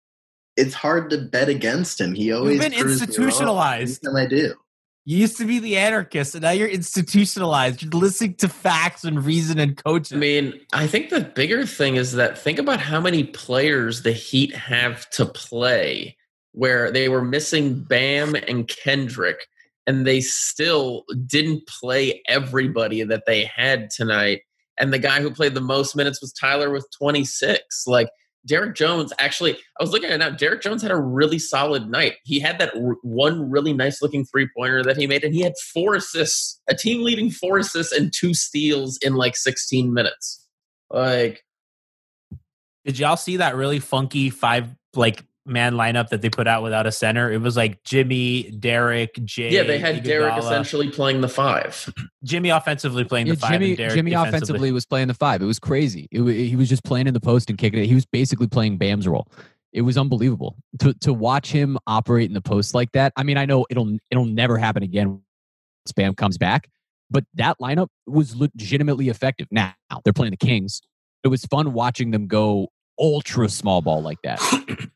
[0.54, 2.12] It's hard to bet against him.
[2.12, 4.06] He always been proves me wrong institutionalized.
[4.06, 4.54] every time I do.
[5.04, 7.82] You used to be the anarchist, and now you're institutionalized.
[7.82, 10.16] You're listening to facts and reason and coaching.
[10.16, 14.12] I mean, I think the bigger thing is that think about how many players the
[14.12, 16.16] Heat have to play
[16.52, 19.46] where they were missing Bam and Kendrick,
[19.88, 24.42] and they still didn't play everybody that they had tonight.
[24.78, 27.86] And the guy who played the most minutes was Tyler with 26.
[27.88, 28.08] Like,
[28.46, 30.30] Derrick Jones actually, I was looking at it now.
[30.30, 32.16] Derrick Jones had a really solid night.
[32.24, 35.42] He had that r- one really nice looking three pointer that he made, and he
[35.42, 40.46] had four assists, a team leading four assists and two steals in like 16 minutes.
[40.90, 41.44] Like,
[42.84, 46.86] Did y'all see that really funky five like man lineup that they put out without
[46.86, 47.30] a center?
[47.32, 49.50] It was like Jimmy, Derrick, Jay.
[49.50, 51.92] yeah, they had Derrick essentially playing the five.
[52.24, 53.50] Jimmy offensively playing Yeah, the five.
[53.52, 55.42] Jimmy, and Derrick Jimmy offensively was playing the five.
[55.42, 56.08] It was crazy.
[56.10, 57.86] It, he was just playing in the post and kicking it.
[57.86, 59.28] He was basically playing Bam's role.
[59.72, 63.12] It was unbelievable to to watch him operate in the post like that.
[63.16, 65.20] I mean, I know it'll it'll never happen again.
[65.88, 66.68] Spam comes back,
[67.10, 69.48] but that lineup was legitimately effective.
[69.50, 69.74] Now
[70.04, 70.80] they're playing the Kings.
[71.24, 74.40] It was fun watching them go ultra small ball like that.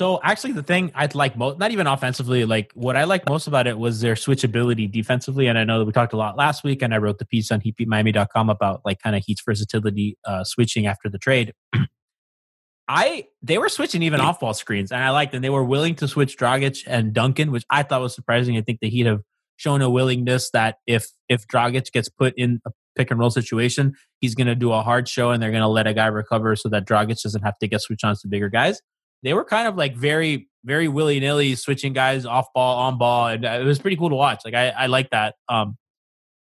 [0.00, 3.46] So actually, the thing I'd like most, not even offensively, like what I like most
[3.46, 5.46] about it was their switchability defensively.
[5.46, 7.52] And I know that we talked a lot last week, and I wrote the piece
[7.52, 11.52] on heatbeatmiami.com about like kind of Heat's versatility uh, switching after the trade.
[12.88, 15.42] I they were switching even off ball screens, and I liked them.
[15.42, 18.56] They were willing to switch Dragic and Duncan, which I thought was surprising.
[18.56, 19.20] I think the Heat have
[19.58, 23.92] shown a willingness that if if Dragic gets put in a pick and roll situation,
[24.20, 26.56] he's going to do a hard show and they're going to let a guy recover
[26.56, 28.80] so that Dragic doesn't have to get switched on to bigger guys.
[29.22, 33.28] They were kind of like very, very willy nilly switching guys off ball, on ball.
[33.28, 34.42] And uh, it was pretty cool to watch.
[34.44, 35.34] Like, I, I like that.
[35.48, 35.76] Um,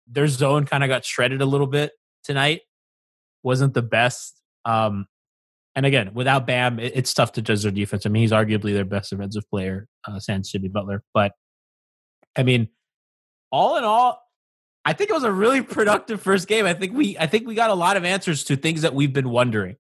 [0.07, 1.93] their zone kind of got shredded a little bit
[2.25, 2.62] tonight.
[3.43, 4.41] Wasn't the best.
[4.65, 5.07] Um,
[5.75, 8.07] and again, without Bam, it, it's tough to judge their defense.
[8.07, 11.03] I mean, he's arguably their best defensive player, uh, sans Jimmy Butler.
[11.12, 11.33] But
[12.37, 12.69] I mean,
[13.53, 14.23] all in all,
[14.85, 16.67] I think it was a really productive first game.
[16.67, 19.12] I think we, I think we got a lot of answers to things that we've
[19.12, 19.77] been wondering.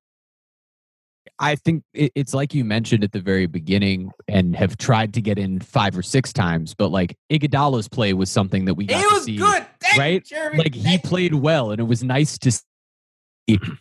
[1.38, 5.38] I think it's like you mentioned at the very beginning and have tried to get
[5.38, 9.08] in five or six times, but like Iguodala's play was something that we got It
[9.08, 10.24] to was see, good, Thank you, right?
[10.24, 10.58] Jeremy.
[10.58, 12.62] like he played well, and it was nice to see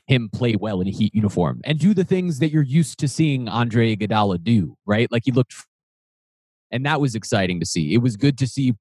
[0.07, 3.07] him play well in a Heat uniform and do the things that you're used to
[3.07, 5.09] seeing Andre Iguodala do, right?
[5.11, 5.55] Like he looked,
[6.71, 7.93] and that was exciting to see.
[7.93, 8.73] It was good to see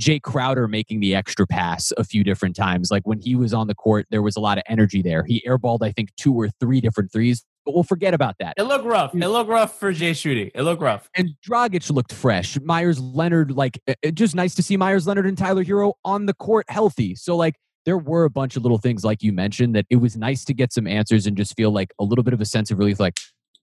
[0.00, 2.90] Jae Crowder making the extra pass a few different times.
[2.90, 5.24] Like when he was on the court, there was a lot of energy there.
[5.24, 8.54] He airballed, I think, two or three different threes, but we'll forget about that.
[8.56, 9.14] It looked rough.
[9.14, 10.50] It looked rough for Jae shooting.
[10.54, 11.08] It looked rough.
[11.14, 12.58] And Dragic looked fresh.
[12.60, 16.26] Meyers Leonard, like, it, it- just nice to see Meyers Leonard and Tyler Herro on
[16.26, 17.14] the court healthy.
[17.14, 17.54] So, like,
[17.86, 20.54] there were a bunch of little things, like you mentioned, that it was nice to
[20.54, 22.98] get some answers and just feel like a little bit of a sense of relief
[22.98, 23.14] like,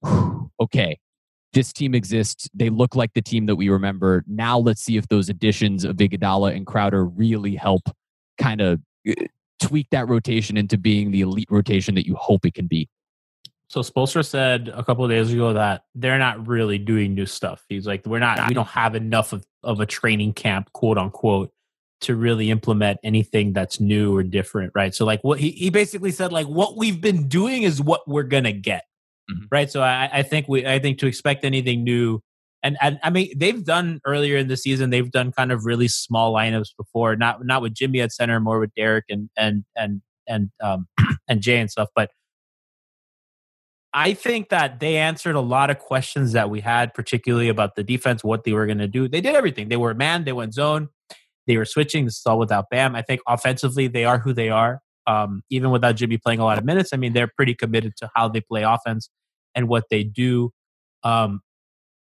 [0.60, 1.00] okay,
[1.54, 2.48] this team exists.
[2.54, 4.24] They look like the team that we remember.
[4.28, 7.82] Now let's see if those additions of Iguodala and Crowder really help
[8.40, 9.26] kind of eh,
[9.62, 12.88] tweak that rotation into being the elite rotation that you hope it can be.
[13.72, 17.64] So Spoelstra said a couple of days ago that they're not really doing new stuff.
[17.70, 21.54] He's like, we're not, we don't have enough of, of a training camp, quote unquote,
[22.02, 24.94] to really implement anything that's new or different, right?
[24.94, 28.24] So like what he, he basically said, like what we've been doing is what we're
[28.24, 28.84] gonna get.
[29.50, 29.72] Right.
[29.72, 32.22] So I, I think we I think to expect anything new
[32.64, 35.88] and, and I mean they've done earlier in the season, they've done kind of really
[35.88, 40.02] small lineups before, not not with Jimmy at center, more with Derrick and and and
[40.28, 40.88] and um
[41.30, 41.88] and Jae and stuff.
[41.96, 42.12] But
[43.94, 47.84] I think that they answered a lot of questions that we had, particularly about the
[47.84, 49.08] defense, what they were going to do.
[49.08, 49.68] They did everything.
[49.68, 50.90] They were man, they went zone,
[51.48, 52.06] they were switching.
[52.06, 52.96] This is all without Bam.
[52.96, 54.82] I think offensively, they are who they are.
[55.08, 58.10] Um, even without Jimmy playing a lot of minutes, I mean, they're pretty committed to
[58.16, 59.10] how they play offense
[59.56, 60.52] and what they do.
[61.04, 61.42] Um,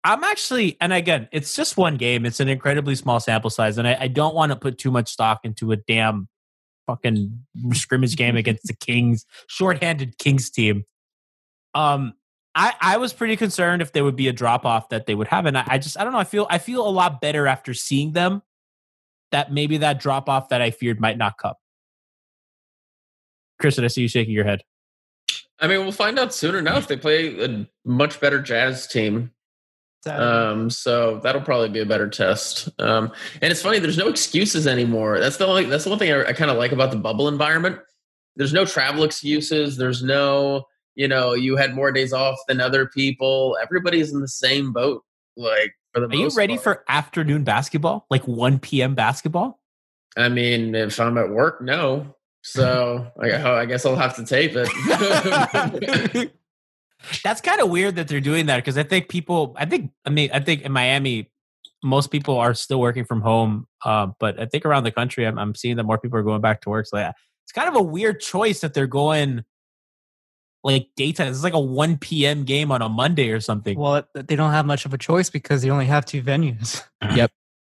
[0.04, 2.24] I'm actually, and again, it's just one game.
[2.24, 5.08] It's an incredibly small sample size, and I, I don't want to put too much
[5.08, 6.28] stock into a damn
[6.86, 7.40] fucking
[7.72, 10.84] scrimmage game against the Kings, shorthanded Kings team.
[11.76, 12.14] Um,
[12.54, 15.28] I I was pretty concerned if there would be a drop off that they would
[15.28, 16.18] have, and I, I just I don't know.
[16.18, 18.42] I feel I feel a lot better after seeing them.
[19.32, 21.54] That maybe that drop off that I feared might not come.
[23.60, 24.62] Chris, I see you shaking your head?
[25.58, 26.84] I mean, we'll find out soon enough.
[26.84, 29.32] If they play a much better Jazz team.
[30.06, 32.68] Um, so that'll probably be a better test.
[32.78, 33.10] Um,
[33.42, 35.18] and it's funny, there's no excuses anymore.
[35.18, 37.26] That's the only, that's the one thing I, I kind of like about the bubble
[37.26, 37.80] environment.
[38.36, 39.76] There's no travel excuses.
[39.76, 43.56] There's no, you know, you had more days off than other people.
[43.62, 45.04] Everybody's in the same boat.
[45.36, 46.64] Like for the Are you ready part.
[46.64, 48.94] for afternoon basketball, like one p.m.
[48.94, 49.60] basketball?
[50.16, 52.16] I mean, if I'm at work, no.
[52.42, 56.32] So I, I guess I'll have to tape it.
[57.22, 60.10] That's kind of weird that they're doing that because I think people, I think, I
[60.10, 61.30] mean, I think in Miami,
[61.84, 63.66] most people are still working from home.
[63.84, 66.40] Uh, but I think around the country, I'm, I'm seeing that more people are going
[66.40, 66.86] back to work.
[66.86, 67.12] So yeah,
[67.44, 69.44] it's kind of a weird choice that they're going
[70.64, 71.28] like daytime.
[71.28, 72.44] It's like a 1 p.m.
[72.44, 73.78] game on a Monday or something.
[73.78, 76.82] Well, they don't have much of a choice because they only have two venues.
[77.14, 77.30] Yep.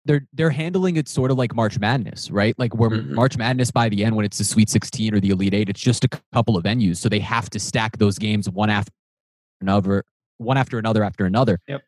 [0.06, 2.58] They're they're handling it sort of like March Madness, right?
[2.58, 3.14] Like where mm-hmm.
[3.14, 5.82] March Madness by the end, when it's the Sweet 16 or the Elite Eight, it's
[5.82, 8.92] just a couple of venues, so they have to stack those games one after
[9.62, 10.06] another,
[10.38, 11.60] one after another after another.
[11.68, 11.82] Yep.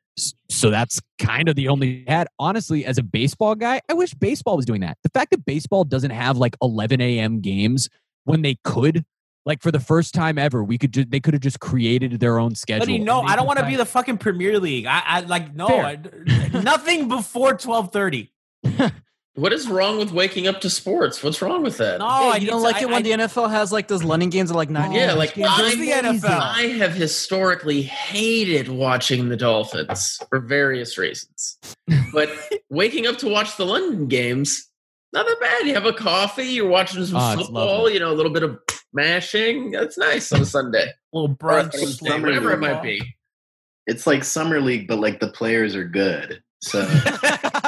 [0.50, 2.28] So that's kind of the only had.
[2.38, 4.98] Honestly, as a baseball guy, I wish baseball was doing that.
[5.04, 7.40] The fact that baseball doesn't have like 11 a.m.
[7.40, 7.90] games
[8.26, 9.06] when they could,
[9.46, 12.40] like for the first time ever, we could ju- they could have just created their
[12.40, 12.86] own schedule.
[12.86, 14.86] But you know, I don't want to be the fucking Premier League.
[14.86, 15.98] I, I like no, I,
[16.54, 18.32] nothing before twelve thirty.
[19.36, 21.24] what is wrong with waking up to sports?
[21.24, 22.00] What's wrong with that?
[22.00, 24.04] No, Yeah, I you don't to- like I- it when the NFL has like those
[24.04, 24.92] London games at like nine.
[24.92, 25.90] Yeah, like I, are the.
[25.90, 26.30] NFL.
[26.40, 31.58] I have historically hated watching the Dolphins for various reasons.
[32.14, 32.30] But
[32.70, 34.70] waking up to watch the London games,
[35.14, 35.66] not that bad.
[35.68, 38.60] You have a coffee, you're watching some Oh, football, you know, a little bit of
[38.94, 39.72] mashing.
[39.72, 40.92] That's nice on a Sunday.
[41.14, 43.16] little Or brunch, Thursday, whatever it might be.
[43.88, 46.42] It's like summer league, but like the players are good.
[46.62, 46.86] So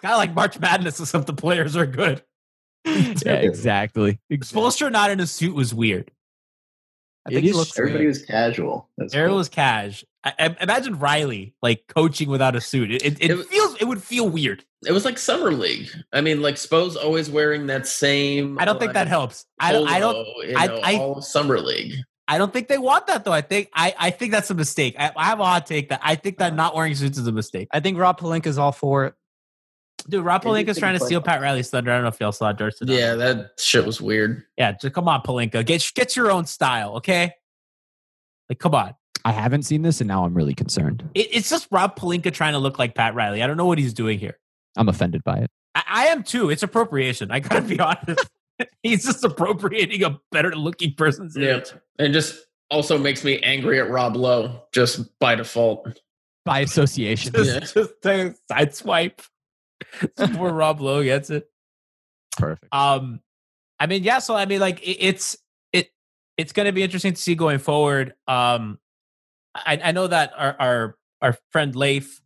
[0.00, 2.22] kind of like March Madness, except the players are good.
[2.84, 2.92] Yeah,
[3.24, 4.18] exactly.
[4.32, 6.10] Spoelstra not in a suit was weird.
[7.26, 8.08] I It think he is looks everybody great.
[8.08, 8.88] was casual.
[8.96, 9.38] That's Ariel cool.
[9.38, 10.04] was cash.
[10.24, 12.90] I, I, imagine Riley like coaching without a suit.
[12.92, 14.64] It, it, it It- feels it would feel weird.
[14.86, 15.90] It was like summer league.
[16.12, 18.58] I mean, like Spo's always wearing that same.
[18.58, 19.44] I don't think that helps.
[19.58, 19.86] I don't.
[19.88, 20.16] I don't.
[20.48, 21.94] you I, know, I, all summer league.
[22.26, 23.32] I don't think they want that though.
[23.32, 24.94] I think I, I think that's a mistake.
[24.98, 26.56] I, I have a hot take that I think that uh-huh.
[26.56, 27.68] not wearing suits is a mistake.
[27.72, 29.14] I think Rob Pelinka's all for it.
[30.08, 31.20] Dude, Rob Yeah, he Pelinka's trying to steal.
[31.20, 31.90] Pat Riley's thunder.
[31.90, 32.82] I don't know if y'all saw Durst.
[32.86, 34.44] Yeah, that shit was weird.
[34.56, 35.64] Yeah, just come on, Pelinka.
[35.64, 37.32] Get get your own style, okay?
[38.48, 38.94] Like, come on.
[39.24, 41.08] I haven't seen this, and now I'm really concerned.
[41.14, 43.42] It, it's just Rob Pelinka trying to look like Pat Riley.
[43.42, 44.38] I don't know what he's doing here.
[44.76, 45.50] I'm offended by it.
[45.74, 46.48] I, I am too.
[46.50, 47.30] It's appropriation.
[47.30, 48.28] I gotta be honest.
[48.82, 51.72] he's just appropriating a better looking person's Yeah, image.
[51.98, 52.38] and just
[52.70, 56.00] also makes me angry at Rob Lowe just by default.
[56.44, 57.32] By association.
[57.32, 57.60] Just, Yeah.
[57.60, 57.76] just
[58.06, 59.20] a side swipe.
[60.16, 61.50] Poor Rob Lowe gets it.
[62.36, 62.72] Perfect.
[62.74, 63.20] Um,
[63.78, 64.18] I mean, yeah.
[64.18, 65.36] So I mean, like, it, it's
[65.72, 65.90] it
[66.36, 68.14] it's going to be interesting to see going forward.
[68.28, 68.78] Um,
[69.54, 72.20] I, I know that our our our friend Leif,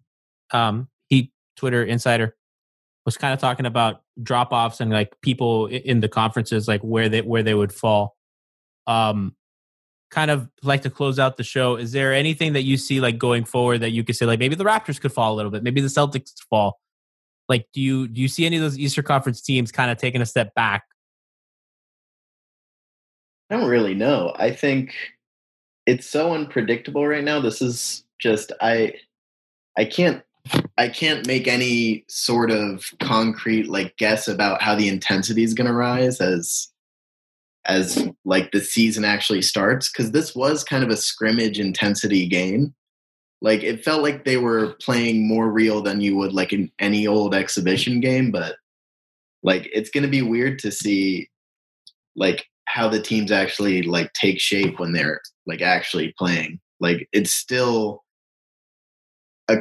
[0.52, 2.36] um, he Twitter insider,
[3.04, 7.08] was kind of talking about drop offs and like people in the conferences, like where
[7.08, 8.16] they where they would fall.
[8.86, 9.34] Um,
[10.10, 11.76] kind of like to close out the show.
[11.76, 14.54] Is there anything that you see like going forward that you could say like maybe
[14.54, 16.78] the Raptors could fall a little bit, maybe the Celtics fall?
[17.48, 20.22] Like, do you do you see any of those Eastern Conference teams kind of taking
[20.22, 20.84] a step back
[23.50, 24.34] I don't really know.
[24.36, 24.94] I think
[25.86, 27.40] it's so unpredictable right now.
[27.40, 28.94] This is just I
[29.76, 30.22] I can't
[30.78, 35.66] I can't make any sort of concrete like guess about how the intensity is going
[35.66, 36.68] to rise as
[37.66, 42.74] as like the season actually starts cuz this was kind of a scrimmage intensity game.
[43.40, 47.06] Like it felt like they were playing more real than you would like in any
[47.06, 48.56] old exhibition game, but
[49.42, 51.28] like it's going to be weird to see
[52.16, 56.60] like how the teams actually like take shape when they're like actually playing.
[56.80, 58.02] Like it's still
[59.48, 59.58] a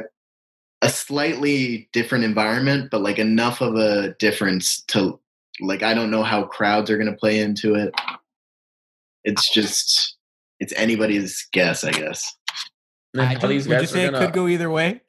[0.82, 5.20] a slightly different environment, but like enough of a difference to
[5.60, 7.94] like I don't know how crowds are going to play into it.
[9.24, 10.16] It's just
[10.60, 12.34] it's anybody's guess, I guess.
[13.14, 15.00] And I how these would you say it gonna- could go either way?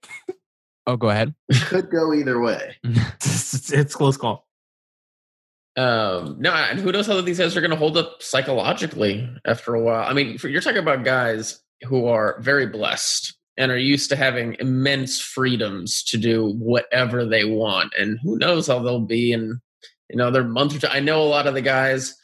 [0.87, 1.33] Oh, go ahead.
[1.63, 2.77] Could go either way.
[2.83, 4.45] it's, it's close call.
[5.77, 9.73] Um, no, and who knows how these guys are going to hold up psychologically after
[9.73, 10.07] a while.
[10.07, 14.15] I mean, for, you're talking about guys who are very blessed and are used to
[14.15, 19.59] having immense freedoms to do whatever they want, and who knows how they'll be in
[20.09, 20.87] you know their month or two.
[20.87, 22.15] I know a lot of the guys.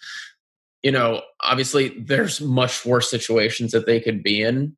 [0.83, 4.77] You know, obviously, there's much worse situations that they could be in,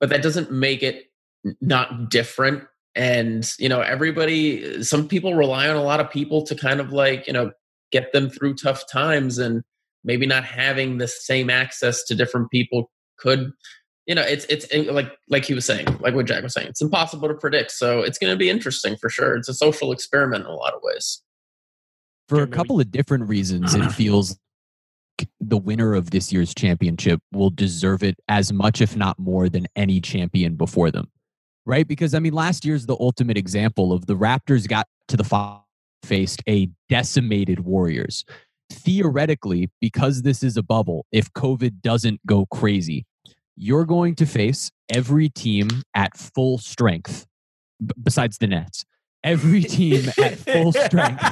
[0.00, 1.04] but that doesn't make it
[1.60, 2.64] not different.
[2.96, 6.92] And you know everybody some people rely on a lot of people to kind of
[6.92, 7.52] like you know
[7.92, 9.62] get them through tough times and
[10.02, 13.52] maybe not having the same access to different people could
[14.06, 16.82] you know it's it's like like he was saying like what jack was saying it's
[16.82, 17.70] impossible to predict.
[17.70, 19.36] So it's going to be interesting for sure.
[19.36, 21.22] It's a social experiment in a lot of ways.
[22.28, 24.36] For a couple of different reasons, it feels
[25.40, 29.66] the winner of this year's championship will deserve it as much, if not more, than
[29.76, 31.10] any champion before them.
[31.66, 31.86] Right?
[31.86, 35.66] Because, I mean, last year's the ultimate example of the Raptors got to the final,
[36.02, 38.24] faced a decimated Warriors.
[38.72, 43.04] Theoretically, because this is a bubble, if COVID doesn't go crazy,
[43.56, 47.26] you're going to face every team at full strength,
[47.84, 48.84] b- besides the Nets.
[49.22, 51.22] Every team at full strength.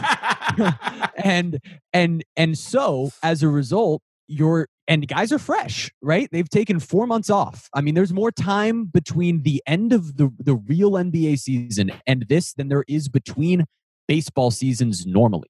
[1.22, 1.58] And
[1.92, 6.28] and and so as a result you're and guys are fresh right?
[6.30, 7.68] They've taken four months off.
[7.74, 12.26] I mean there's more time between the end of the the real nba season and
[12.28, 13.64] this than there is between
[14.06, 15.48] baseball seasons normally.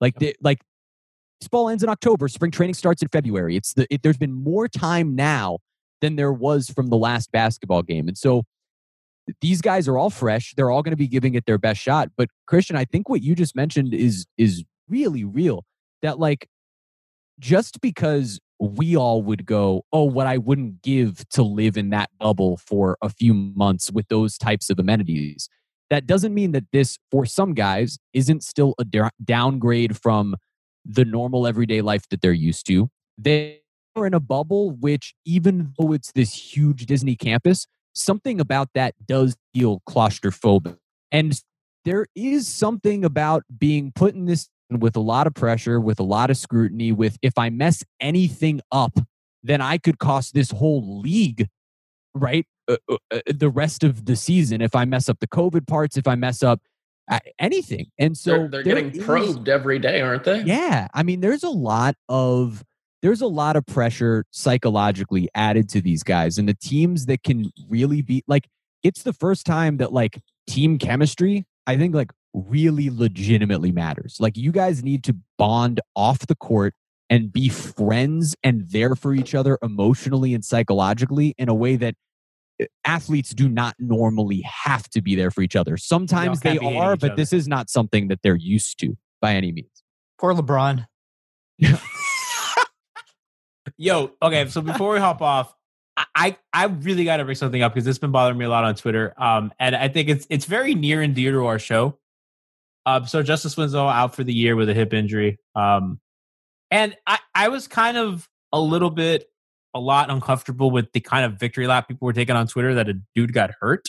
[0.00, 0.60] Like the, like
[1.40, 3.56] baseball ends in october spring training starts in february.
[3.56, 5.58] It's the it, there's been more time now
[6.00, 8.08] than there was from the last basketball game.
[8.08, 8.44] And so
[9.40, 10.54] these guys are all fresh.
[10.56, 12.10] They're all going to be giving it their best shot.
[12.16, 15.64] But Christian, I think what you just mentioned is is really real.
[16.02, 16.48] That like
[17.38, 22.10] just because we all would go, oh, what I wouldn't give to live in that
[22.18, 25.48] bubble for a few months with those types of amenities.
[25.90, 30.34] That doesn't mean that this, for some guys, isn't still a downgrade from
[30.84, 32.90] the normal everyday life that they're used to.
[33.16, 33.60] They
[33.96, 38.94] are in a bubble, which, even though it's this huge Disney campus, something about that
[39.06, 40.76] does feel claustrophobic.
[41.10, 41.40] And
[41.84, 46.04] there is something about being put in this with a lot of pressure, with a
[46.04, 48.98] lot of scrutiny, with if I mess anything up,
[49.42, 51.48] then I could cost this whole league,
[52.14, 52.46] right?
[52.68, 54.60] Uh, uh, uh, the rest of the season.
[54.60, 56.60] If I mess up the COVID parts, if I mess up
[57.10, 57.86] uh, anything.
[57.98, 61.42] And so they're, they're getting is- probed every day aren't they yeah, I mean, there's
[61.42, 62.62] a lot of
[63.02, 67.50] there's a lot of pressure psychologically added to these guys, and the teams that can
[67.68, 68.48] really be like,
[68.82, 74.16] it's the first time that like team chemistry, I think like really legitimately matters.
[74.20, 76.74] Like you guys need to bond off the court
[77.10, 81.94] and be friends and there for each other emotionally and psychologically in a way that
[82.60, 85.76] uh, athletes do not normally have to be there for each other.
[85.76, 87.16] Sometimes can't they are, but other.
[87.16, 89.82] this is not something that they're used to by any means.
[90.18, 90.86] Poor LeBron.
[93.78, 94.48] Yo, okay.
[94.48, 95.54] So before we hop off,
[96.14, 98.64] I I really got to bring something up because it's been bothering me a lot
[98.64, 99.14] on Twitter.
[99.16, 101.98] Um, and I think it's it's very near and dear to our show.
[102.86, 105.38] Um, so Justise Winslow out for the year with a hip injury.
[105.54, 106.00] Um,
[106.70, 109.30] and I I was kind of a little bit
[109.74, 112.88] a lot uncomfortable with the kind of victory lap people were taking on Twitter that
[112.88, 113.88] a dude got hurt,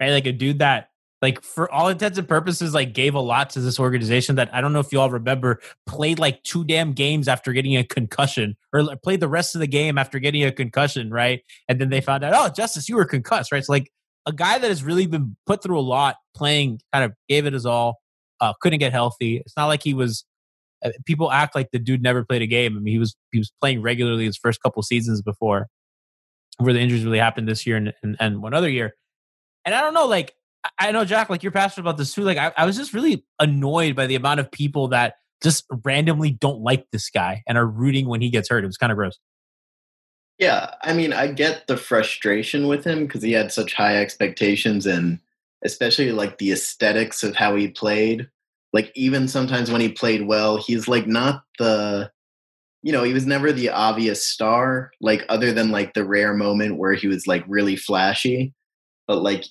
[0.00, 0.10] right?
[0.10, 0.88] Like a dude that
[1.24, 4.60] like for all intents and purposes like gave a lot to this organization that I
[4.60, 8.58] don't know if you all remember played like two damn games after getting a concussion
[8.74, 11.40] or played the rest of the game after getting a concussion, right?
[11.66, 13.64] And then they found out, oh, Justise, you were concussed, right?
[13.64, 13.90] So like
[14.26, 17.54] a guy that has really been put through a lot, playing, kind of gave it
[17.54, 18.00] his all,
[18.42, 19.38] uh, couldn't get healthy.
[19.38, 20.26] It's not like he was.
[20.84, 22.76] Uh, people act like the dude never played a game.
[22.76, 25.68] I mean, he was he was playing regularly his first couple seasons before,
[26.58, 28.92] where the injuries really happened this year and, and, and one other year.
[29.64, 30.34] And I don't know, like
[30.78, 32.22] I- know Jack, like you're passionate about this too.
[32.22, 36.30] Like I, I was just really annoyed by the amount of people that just randomly
[36.30, 38.64] don't like this guy and are rooting when he gets hurt.
[38.64, 39.18] It was kind of gross.
[40.38, 44.84] Yeah, I mean, I get the frustration with him because he had such high expectations
[44.84, 45.20] and
[45.64, 48.28] especially like the aesthetics of how he played.
[48.72, 52.10] Like even sometimes when he played well, he's like not the
[52.82, 56.76] you know, he was never the obvious star, like other than like the rare moment
[56.76, 58.52] where he was like really flashy.
[59.06, 59.46] But like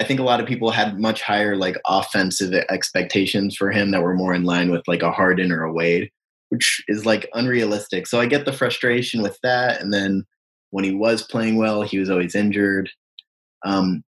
[0.00, 4.02] I think a lot of people had much higher like offensive expectations for him that
[4.02, 6.10] were more in line with like a Harden or a Wade
[6.48, 8.06] which is like unrealistic.
[8.06, 9.80] So I get the frustration with that.
[9.80, 10.24] And then
[10.70, 12.90] when he was playing well, he was always injured.
[13.64, 14.02] Um,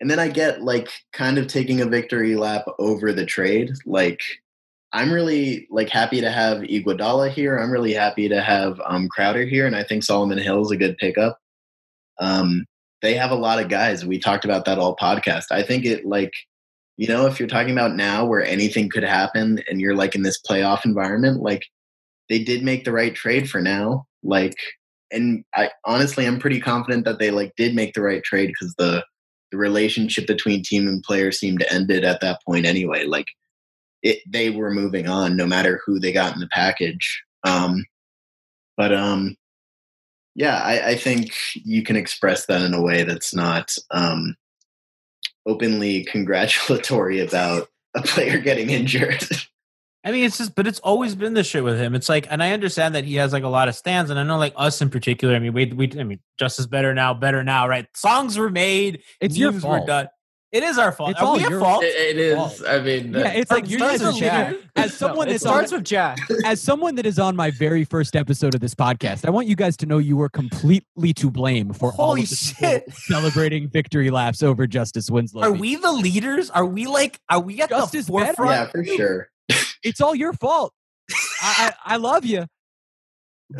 [0.00, 3.72] and then I get like kind of taking a victory lap over the trade.
[3.86, 4.20] Like
[4.92, 7.56] I'm really like happy to have Iguodala here.
[7.56, 10.76] I'm really happy to have um, Crowder here, and I think Solomon Hill is a
[10.76, 11.38] good pickup.
[12.20, 12.64] Um,
[13.02, 14.04] they have a lot of guys.
[14.04, 15.46] We talked about that all podcast.
[15.50, 16.32] I think it like
[16.96, 20.22] you know, if you're talking about now where anything could happen and you're like in
[20.22, 21.66] this playoff environment, like
[22.28, 24.06] they did make the right trade for now.
[24.22, 24.56] Like,
[25.12, 28.74] and I honestly, I'm pretty confident that they like did make the right trade because
[28.76, 29.04] the
[29.52, 33.04] the relationship between team and player seemed ended at that point anyway.
[33.04, 33.26] Like,
[34.02, 37.22] it they were moving on no matter who they got in the package.
[37.44, 37.84] Um,
[38.76, 39.36] but um,
[40.36, 44.36] yeah, I, I think you can express that in a way that's not um
[45.46, 49.26] openly congratulatory about a player getting injured.
[50.04, 51.96] I mean, it's just, but it's always been this shit with him.
[51.96, 54.22] It's like, and I understand that he has like a lot of stands, and I
[54.22, 55.34] know like us in particular.
[55.34, 57.88] I mean, we, we, I mean, Justise better now, better now, right?
[57.96, 59.86] Songs were made, It's your memes were fault.
[59.88, 60.06] done.
[60.56, 61.10] It is our fault.
[61.10, 61.84] It's Are all we your fault?
[61.84, 62.64] It, it is.
[62.64, 64.54] I mean, Yeah, uh, it's like you're starts the with Jack.
[64.74, 66.18] As someone it that's starts on, with Jack.
[66.46, 69.54] as someone that is on my very first episode of this podcast, I want you
[69.54, 72.90] guys to know you were completely to blame for all Holy of this shit.
[72.90, 75.42] celebrating victory laps over Justise Winslow.
[75.42, 76.48] Are we the leaders?
[76.48, 78.34] Are we like, are we at Justise the better?
[78.34, 78.50] forefront?
[78.50, 79.28] yeah, for sure.
[79.82, 80.72] It's all your fault.
[81.42, 82.46] I, I, I love you,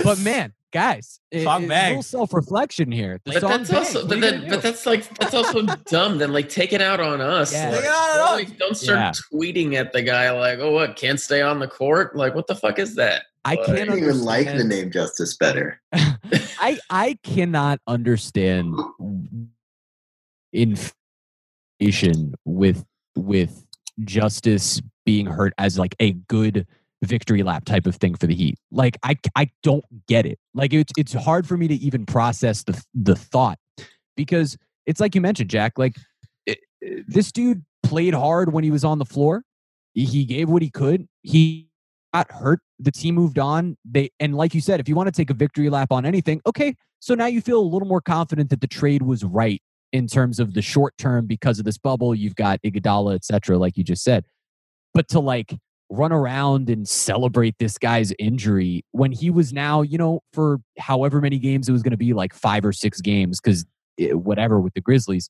[0.03, 3.19] but man, guys, it, Song it's a little self-reflection here.
[3.25, 6.19] The But song that's also, but, What that, but that's like that's also dumb.
[6.19, 7.51] Then like take it out on us.
[7.55, 7.71] Yeah.
[7.71, 8.33] Like, out on don't, us.
[8.51, 9.13] like, don't start Yeah.
[9.33, 10.95] tweeting at the guy like, "Oh, what?
[10.97, 12.15] Can't stay on the court?
[12.15, 15.35] Like, what the fuck is that?" I Like, can't don't even like the name Justise
[15.39, 15.81] better.
[15.95, 18.75] I I cannot understand
[20.53, 22.85] inflation with
[23.17, 23.65] with
[24.05, 26.67] Justise being hurt as like a good
[27.03, 28.57] victory lap type of thing for the Heat.
[28.71, 30.39] Like I I don't get it.
[30.55, 33.59] Like it's it's hard for me to even process the the thought
[34.17, 35.75] because it's like you mentioned, Jack.
[35.79, 35.97] Like
[36.47, 39.43] it, it- this dude played hard when he was on the floor.
[39.95, 41.07] He- gave what he could.
[41.23, 41.69] He
[42.13, 42.61] got hurt.
[42.79, 43.77] The team moved on.
[43.85, 46.41] They and like you said, if you want to take a victory lap on anything,
[46.47, 46.75] okay.
[47.01, 49.61] So now you feel a little more confident that the trade was right
[49.93, 52.15] in terms of the short term because of this bubble.
[52.15, 54.25] You've got Iguodala, et cetera, like you just said.
[54.95, 55.55] But to like
[55.91, 61.21] run around and celebrate this guy's injury when he was now, you know, for however
[61.21, 63.65] many games it was going to be, like five or six games, because
[63.99, 65.29] whatever with the Grizzlies.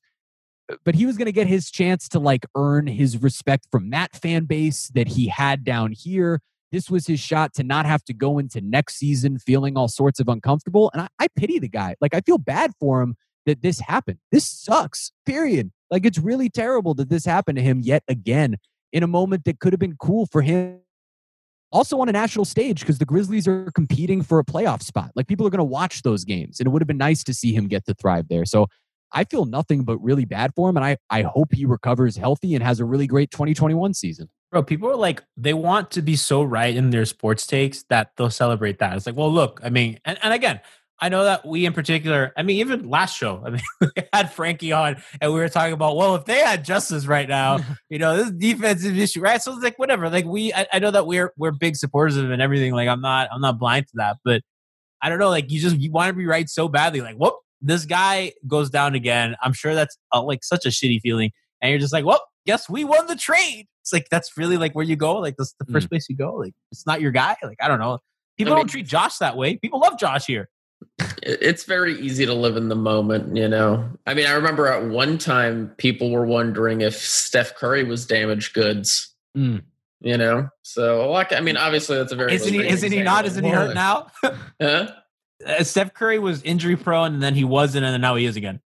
[0.71, 3.91] Uh, but he was going to get his chance to like earn his respect from
[3.91, 6.41] that fan base that he had down here.
[6.71, 10.19] This was his shot to not have to go into next season feeling all sorts
[10.19, 10.89] of uncomfortable.
[10.93, 11.95] And I, I pity the guy.
[12.01, 14.17] Like, I feel bad for him that this happened.
[14.33, 15.71] This sucks, period.
[15.89, 18.57] Like, it's really terrible that this happened to him yet again
[18.97, 20.81] in a moment that could have been cool for him.
[21.71, 25.11] Also on a national stage because the Grizzlies are competing for a playoff spot.
[25.15, 27.33] Like, people are going to watch those games, and it would have been nice to
[27.33, 28.45] see him get to thrive there.
[28.45, 28.67] So,
[29.11, 32.55] I feel nothing but really bad for him, and I I hope he recovers healthy
[32.55, 34.29] and has a really great 2021 season.
[34.51, 38.11] Bro, people are like, they want to be so right in their sports takes that
[38.15, 38.95] they'll celebrate that.
[38.95, 40.61] It's like, well, look, I mean, and, and again,
[40.99, 44.31] I know that we in particular, I mean, even last show, I mean, we had
[44.31, 47.99] Frankie on and we were talking about, well, if they had Justise right now, you
[47.99, 49.41] know, this defensive issue, right?
[49.41, 50.09] So it's like, whatever.
[50.09, 52.73] Like we, I, I know that we're, we're big supporters of him and everything.
[52.73, 54.41] Like I'm not, I'm not blind to that, but
[55.01, 55.29] I don't know.
[55.29, 57.01] Like you just, you want to be right so badly.
[57.01, 59.35] Like, whoop, this guy goes down again.
[59.41, 61.31] I'm sure that's uh, like such a shitty feeling.
[61.61, 63.67] And you're just like, well, guess we won the trade.
[63.83, 65.19] It's like, that's really like where you go.
[65.19, 66.33] Like that's the first place you go.
[66.33, 67.35] Like it's not your guy.
[67.43, 67.99] Like, I don't know.
[68.35, 69.57] People I mean- don't treat Josh that way.
[69.57, 70.49] People love Josh here.
[71.23, 73.89] It- It's very easy to live in the moment, you know.
[74.05, 78.53] I mean, I remember at one time people were wondering if Steph Curry was damaged
[78.53, 79.13] goods.
[79.37, 79.63] Mm.
[79.99, 82.67] You know, so like, I mean, obviously that's a very Isn't he?
[82.67, 83.25] Isn't he not?
[83.25, 84.07] Isn't he hurt now?
[84.61, 84.91] Huh?
[85.45, 88.35] Uh, Steph Curry was injury prone, and then he wasn't, and then now he is
[88.35, 88.59] again.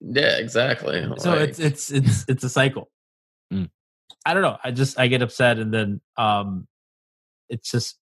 [0.00, 1.04] Yeah, exactly.
[1.18, 2.90] So Like, it's it's it's it's a cycle.
[3.52, 3.70] Mm.
[4.24, 4.56] I don't know.
[4.62, 6.66] I just I get upset, and then um,
[7.48, 7.96] it's just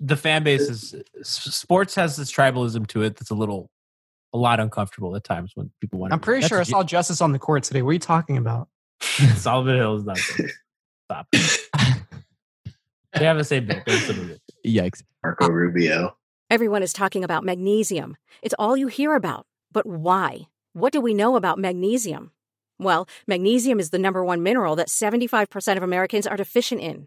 [0.00, 3.70] the fan base is sports has this tribalism to it that's a little
[4.32, 6.12] a lot uncomfortable at times when people want.
[6.12, 7.82] I'm pretty sure I saw Justise on the court today.
[7.82, 8.68] What are you talking about?
[9.36, 10.18] Solomon Hill is not.
[11.04, 11.28] Stop.
[11.32, 13.84] they have the same bit.
[13.84, 14.40] Bit.
[14.66, 15.02] Yikes.
[15.22, 16.16] Marco Rubio.
[16.50, 18.16] Everyone is talking about magnesium.
[18.42, 19.46] It's all you hear about.
[19.72, 20.48] But why?
[20.72, 22.32] What do we know about magnesium?
[22.78, 27.06] Well, magnesium is the number one mineral that 75% of Americans are deficient in.